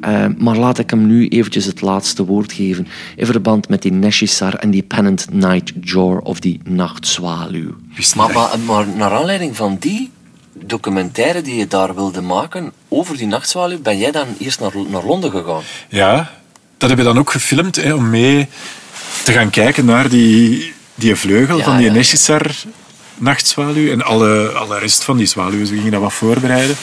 [0.00, 2.86] Eh, maar laat ik hem nu eventjes het laatste woord geven
[3.16, 7.74] in verband met die Neshisar en die Pennant Nightjar of die nachtzwaluw.
[8.16, 10.10] Maar, maar naar aanleiding van die
[10.66, 15.04] documentaire die je daar wilde maken over die nachtzwaluw, ben jij dan eerst naar, naar
[15.04, 15.62] Londen gegaan?
[15.88, 16.30] Ja,
[16.78, 18.48] dat hebben we dan ook gefilmd hè, om mee
[19.24, 21.92] te gaan kijken naar die, die vleugel Ja, van die ja.
[21.92, 22.50] Neshisar
[23.14, 25.66] nachtzwaluw en alle, alle rest van die zwaluwen.
[25.68, 26.76] We gingen dat wat voorbereiden.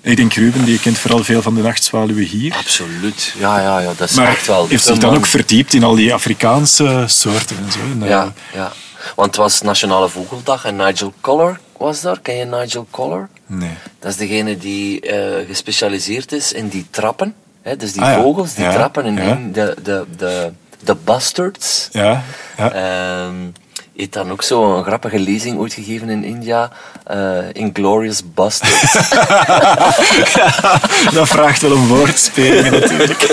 [0.00, 2.54] En ik denk Ruben, die kent vooral veel van de nachtzwaluwen hier.
[2.54, 3.34] Absoluut.
[3.38, 4.66] Ja, ja, ja dat is Maar echt wel.
[4.68, 7.78] heeft zich dan ook verdiept in al die Afrikaanse soorten en zo.
[7.92, 8.72] En, eh, Ja, ja.
[9.14, 12.20] Want het was Nationale Vogeldag en Nigel Collor was daar.
[12.20, 13.28] Ken je Nigel Collor?
[13.46, 13.70] Nee.
[13.98, 17.34] Dat is degene die eh, gespecialiseerd is in die trappen.
[17.62, 17.76] Hè?
[17.76, 18.22] Dus die Ah, ja.
[18.22, 19.22] vogels, die Ja, trappen in ja.
[19.22, 20.52] in de, de, de,
[20.84, 21.88] de bastards.
[21.92, 22.22] Ja,
[22.56, 22.72] ja.
[22.72, 23.34] Ehm,
[23.96, 26.70] heeft dan ook zo een grappige lezing ooit gegeven in India.
[27.04, 28.92] eh Inglorious Bastards.
[31.14, 33.22] dat vraagt wel een woordspeling natuurlijk.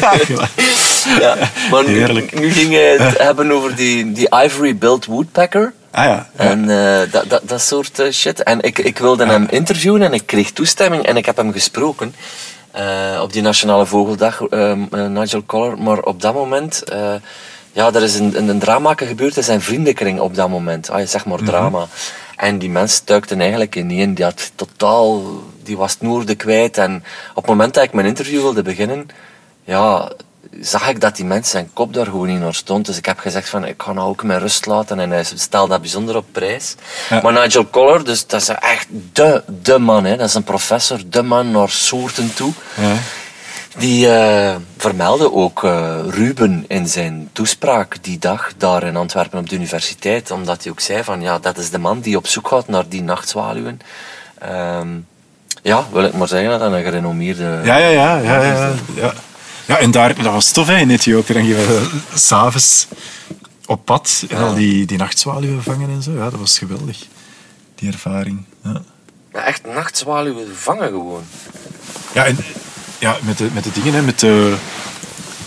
[1.20, 1.38] ja,
[1.72, 2.40] maar nu, Heerlijk.
[2.40, 5.74] nu ging hij het hebben over die, die Ivory-Billed Woodpecker.
[5.92, 6.44] Ah ja, ja.
[6.50, 8.44] En eh, dat, dat, dat soort eh, shit.
[8.44, 12.16] En ik, ik wilde hem interviewen en ik kreeg toestemming en ik heb hem gesproken.
[12.72, 14.78] eh, op die Nationale Vogeldag, eh, eh,
[15.08, 15.78] Nigel Collor.
[15.82, 16.84] Maar op dat moment,
[17.74, 20.90] ja, er is een, een, drama gebeurd in zijn vriendenkring op dat moment.
[20.90, 21.88] Ah, zeg maar drama.
[22.36, 24.14] En die mens stuikte eigenlijk ineen.
[24.14, 25.22] Die had totaal,
[25.64, 26.78] die was het noorden kwijt.
[26.78, 29.08] En op het moment dat ik mijn interview wilde beginnen,
[29.64, 30.12] ja,
[30.60, 32.86] zag ik dat die mens zijn kop daar gewoon niet naar stond.
[32.86, 35.00] Dus ik heb gezegd van, ik ga nou ook mijn rust laten.
[35.00, 36.76] En hij stelde dat bijzonder op prijs.
[37.10, 37.22] Ja.
[37.22, 40.06] Maar Nigel Collor, dus dat is echt de, de man.
[40.06, 40.18] Hè.
[40.18, 42.54] Dat is een professor, de man naar soorten toe.
[42.76, 42.94] Ja.
[43.78, 49.50] Die eh, vermeldde ook eh, Ruben in zijn toespraak die dag daar in Antwerpen op
[49.50, 50.32] de universiteit.
[50.32, 52.88] Omdat hij ook zei van, ja, dat is de man die op zoek gaat naar
[52.88, 53.80] die nachtzwaluwen.
[54.40, 54.88] Ehm,
[55.62, 57.60] ja, wil ik maar zeggen dat dat een gerenommeerde...
[57.64, 58.18] Ja, ja, ja.
[58.18, 59.14] ja, ja, ja.
[59.66, 61.34] Ja en daar, dat was tof hè, in Ethiopië.
[61.34, 62.88] Dan gingen we s'avonds
[63.66, 66.12] op pad en al die, die nachtzwaluwen vangen en zo.
[66.12, 66.98] Ja, dat was geweldig,
[67.76, 68.46] die ervaring.
[69.34, 71.24] Ja, echt nachtzwaluwen vangen gewoon.
[72.14, 72.38] ja en
[73.00, 74.56] ja, met, de, met de dingen, hè, met de...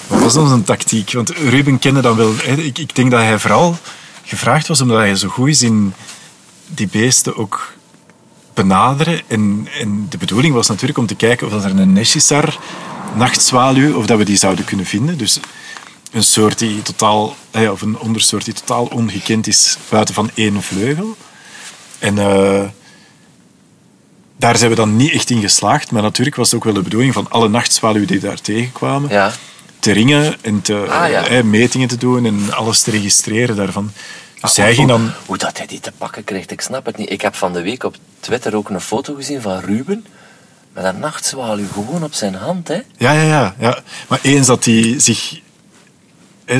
[0.06, 1.12] Wat was onze tactiek?
[1.12, 2.34] Want Ruben kende dan wel...
[2.36, 3.78] Hè, ik, ik denk dat hij vooral
[4.22, 5.94] gevraagd was omdat hij zo goed is in
[6.66, 7.72] die beesten ook
[8.54, 9.20] benaderen.
[9.28, 12.58] En, en de bedoeling was natuurlijk om te kijken of er een Neshisar
[13.16, 15.18] nachtzwaluw, of dat we die zouden kunnen vinden.
[15.18, 15.38] Dus
[16.12, 20.62] een soort die totaal, eh, of een ondersoort die totaal ongekend is buiten van één
[20.62, 21.16] vleugel.
[21.98, 22.62] En eh,
[24.36, 26.82] daar zijn we dan niet echt in geslaagd, maar natuurlijk was het ook wel de
[26.82, 29.32] bedoeling van alle nachtzwaluwen die daar tegenkwamen, Ja.
[29.78, 31.26] te ringen en te, Ah, ja.
[31.26, 33.92] eh, metingen te doen en alles te registreren daarvan.
[34.40, 35.10] Dus hij Hoe- ging dan...
[35.26, 37.10] Hoe dat hij die te pakken kreeg, ik snap het niet.
[37.10, 40.06] Ik heb van de week op Twitter ook een foto gezien van Ruben.
[40.75, 42.75] Met een nachtzwaluw gewoon op zijn hand, hè.
[42.97, 43.79] Ja, ja, ja, ja.
[44.09, 45.41] Maar eens dat hij zich...
[46.45, 46.59] eh,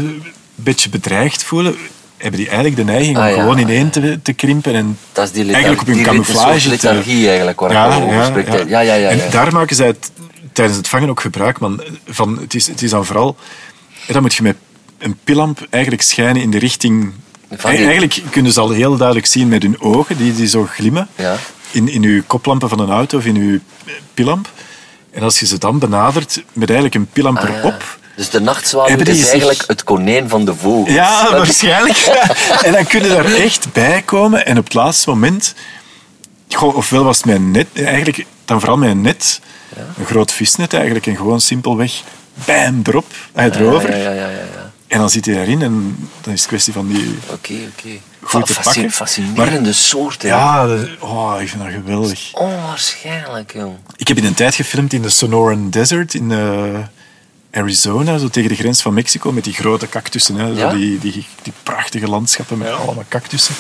[0.55, 1.77] beetje bedreigd voelen,
[2.17, 3.35] hebben die eigenlijk de neiging om Ah, ja.
[3.41, 6.69] gewoon ineen te, te krimpen en Dat is die eigenlijk op hun die camouflage te-
[6.69, 8.65] lethargie eigenlijk, waar ja, ik over ja, ja.
[8.67, 9.09] Ja, ja, ja.
[9.09, 10.11] En daar maken zij het,
[10.53, 12.39] tijdens het vangen ook gebruik man, van.
[12.41, 13.37] Het is, het is dan vooral...
[14.07, 14.57] Dan moet je met
[14.99, 17.13] een pillamp eigenlijk schijnen in de richting...
[17.57, 20.65] Van die- Eigenlijk kunnen ze al heel duidelijk zien met hun ogen, die, die zo
[20.71, 21.37] glimmen, Ja.
[21.75, 23.59] In, in uw koplampen van een auto of in uw
[24.15, 24.49] pillamp.
[25.11, 27.59] En als je ze dan benadert met eigenlijk een pillamp Ah, ja.
[27.59, 27.99] erop...
[28.17, 30.95] Dus de nachtzwaluw is zich- eigenlijk het konijn van de vogels.
[30.95, 31.97] Ja, waarschijnlijk.
[32.65, 34.47] en dan kunnen daar echt bij komen.
[34.47, 35.55] En op het laatste moment...
[36.49, 37.67] Goh, ofwel was het mijn net...
[37.73, 39.41] Eigenlijk dan vooral mijn net.
[39.99, 41.07] Een groot visnet eigenlijk.
[41.07, 42.03] En gewoon simpelweg...
[42.47, 43.07] Bam, erop.
[43.33, 43.91] Hij erover.
[43.91, 44.29] Ja, ja, ja, ja.
[44.29, 44.73] ja.
[44.87, 45.63] En dan zit hij daarin.
[45.63, 47.19] En dan is het kwestie van die...
[47.31, 47.89] Oké, oké.
[48.25, 48.91] Goed te pakken.
[48.91, 50.29] Fascinerende soort, hè.
[50.29, 52.31] Ja, dat- oh, ik vind dat geweldig.
[52.33, 53.77] Onwaarschijnlijk, jong.
[53.97, 58.49] Ik heb in een tijd gefilmd in de Sonoran Desert in eh, Arizona, zo tegen
[58.49, 60.35] de grens van Mexico, met die grote cactussen.
[60.37, 60.73] Hè, Ja?
[60.73, 63.55] die, die, die prachtige landschappen met allemaal cactussen.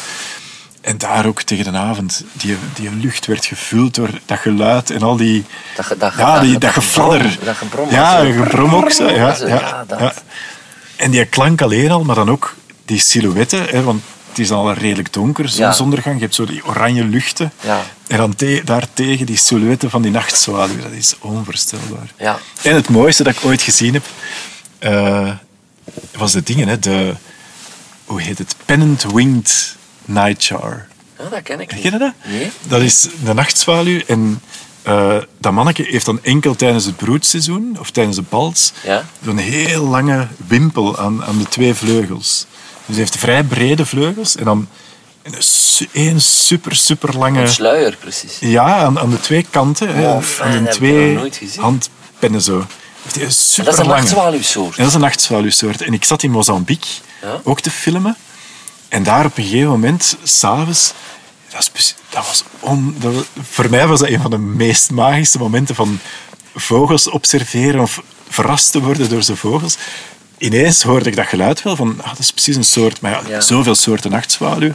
[0.80, 5.02] En daar ook tegen de avond, die, die lucht werd gevuld door dat geluid en
[5.02, 5.44] al die...
[5.76, 7.20] Dat, ge- dat, ja, die, dat, dat gefladder.
[7.20, 7.90] gebrom, Dat gebrom.
[7.90, 8.90] Ja, een gebrom ook.
[8.90, 9.08] Zo.
[9.10, 9.98] Ja, ja, ja, dat.
[10.00, 10.12] ja.
[10.96, 12.54] En die klank alleen al, maar dan ook
[12.84, 14.02] die silhouetten, hè, want
[14.36, 16.14] het is al redelijk donker, zonsondergang.
[16.16, 17.52] Je hebt zo die oranje luchten.
[17.60, 17.82] Ja.
[18.06, 20.80] En dan te, daartegen die silhouetten van die nachtzwaluw.
[20.82, 22.12] Dat is onvoorstelbaar.
[22.18, 22.38] Ja.
[22.62, 24.04] En het mooiste dat ik ooit gezien heb,
[24.78, 25.30] eh,
[26.16, 27.14] was de dingen, hè, de,
[28.04, 28.56] hoe heet het?
[28.64, 30.86] Pennant Winged Nightjar.
[31.18, 31.80] Ja, dat ken ik niet.
[31.82, 32.12] Ken je dat?
[32.24, 32.50] Nee.
[32.62, 34.40] Dat is de nachtzwaluw en
[34.82, 39.04] eh, dat manneke heeft dan enkel tijdens het broedseizoen of tijdens de bals Ja.
[39.24, 42.46] zo'n heel lange wimpel aan, aan de twee vleugels.
[42.86, 44.68] Dus hij heeft vrij brede vleugels en dan
[45.92, 47.40] een super, super lange...
[47.40, 48.36] Een sluier, precies.
[48.40, 49.94] Ja, aan, aan de twee kanten.
[49.94, 51.18] hè, Oh, aan de twee
[51.58, 52.66] handpennen zo.
[53.28, 54.70] Super Dat is een nachtzwaluwsoort.
[54.76, 55.82] En dat is een nachtzwaluwsoort.
[55.82, 56.88] En ik zat in Mozambique
[57.22, 57.40] Ja.
[57.44, 58.16] ook te filmen.
[58.88, 60.92] En daar op een gegeven moment, s'avonds...
[61.50, 64.90] Dat, precies- dat was on, dat was- voor mij was dat een van de meest
[64.90, 65.98] magische momenten van
[66.54, 69.76] vogels observeren of verrast te worden door zo'n vogels.
[70.44, 73.20] Ineens hoorde ik dat geluid wel van, ah, dat is precies een soort, maar ja,
[73.28, 73.40] Ja.
[73.40, 74.72] zoveel soorten nachtzwaluw.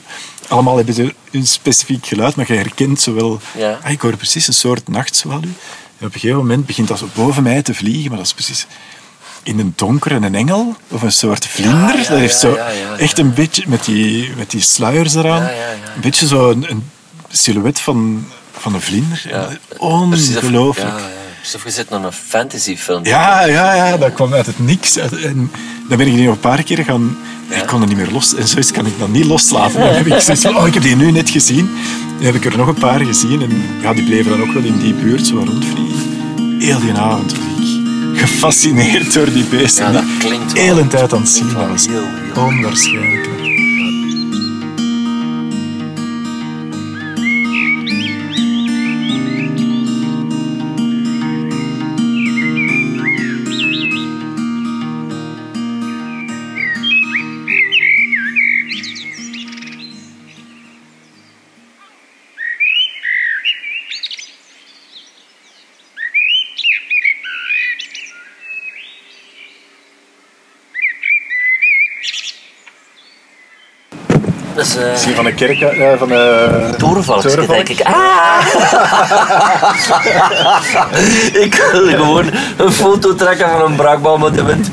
[0.47, 3.41] Allemaal hebben ze een specifiek geluid, maar je herkent zowel...
[3.57, 3.79] Ja.
[3.83, 5.41] Ah, ik hoor precies een soort nachtzwaluw.
[5.99, 8.67] En op een gegeven moment begint dat boven mij te vliegen, maar dat is precies
[9.43, 11.79] in een donkere een engel of een soort vlinder.
[11.79, 12.67] Ja, ja, dat heeft zo ja,
[12.97, 15.41] echt een beetje met die, met die sluiers eraan.
[15.41, 15.71] Ja, ja, ja.
[15.95, 16.89] Een beetje zo een, een
[17.29, 19.21] silhouet van, van een vlinder.
[19.77, 20.99] Ongelooflijk.
[21.41, 23.05] Alsof je zit naar een fantasyfilm.
[23.05, 24.97] Ja, ja, ja, dat kwam uit het niks.
[24.97, 25.51] En
[25.87, 27.17] dan ben ik nog een paar keer gaan...
[27.49, 28.35] Ik kon er niet meer los.
[28.35, 29.79] En zoiets kan ik dan niet loslaten.
[29.79, 31.69] Dan heb ik zoiets van, oh, ik heb die nu net gezien.
[32.17, 33.41] Dan heb ik er nog een paar gezien.
[33.41, 36.57] En ja, die bleven dan ook wel in die buurt zo rondvliegen.
[36.59, 39.85] Heel die avond was ik gefascineerd door die beesten.
[39.85, 40.63] Ja, dat klinkt wel.
[40.63, 41.53] heel een tijd aan het zien.
[41.53, 41.87] Dat was
[42.35, 43.28] onwaarschijnlijk.
[74.79, 76.49] Eh, Zie je van de kerk, eh, van de...
[76.77, 77.65] Torenvalkje, Torenvalk.
[77.65, 77.85] denk ik.
[77.85, 78.45] Ah!
[81.45, 83.75] ik wil gewoon een foto trekken van een
[84.19, 84.69] met de wind.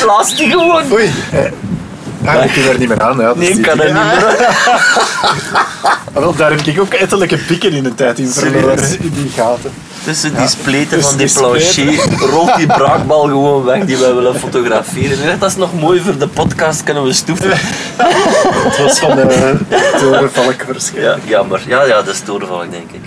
[0.00, 0.92] Plastic gewoon.
[0.92, 1.12] Oei.
[1.32, 3.18] Eh, ah, ik kan er niet meer aan.
[3.18, 4.36] Ja, Nee, ik kan er niet meer.
[6.12, 8.78] Ah, wel, daar heb ik ook etterlijke pikken in de tijd in verloren.
[9.00, 9.72] In die gaten.
[10.06, 11.94] Tussen die spleten van die plancher
[12.32, 15.38] rolt die braakbal gewoon weg die wij willen fotograferen.
[15.38, 17.50] Dat is nog mooi voor de podcast, kunnen we stoeven.
[17.56, 19.56] Het was van de
[19.98, 21.22] torenvalk waarschijnlijk.
[21.24, 21.62] Ja, jammer.
[21.66, 23.00] Ja, ja, dat is torenvalk, denk ik.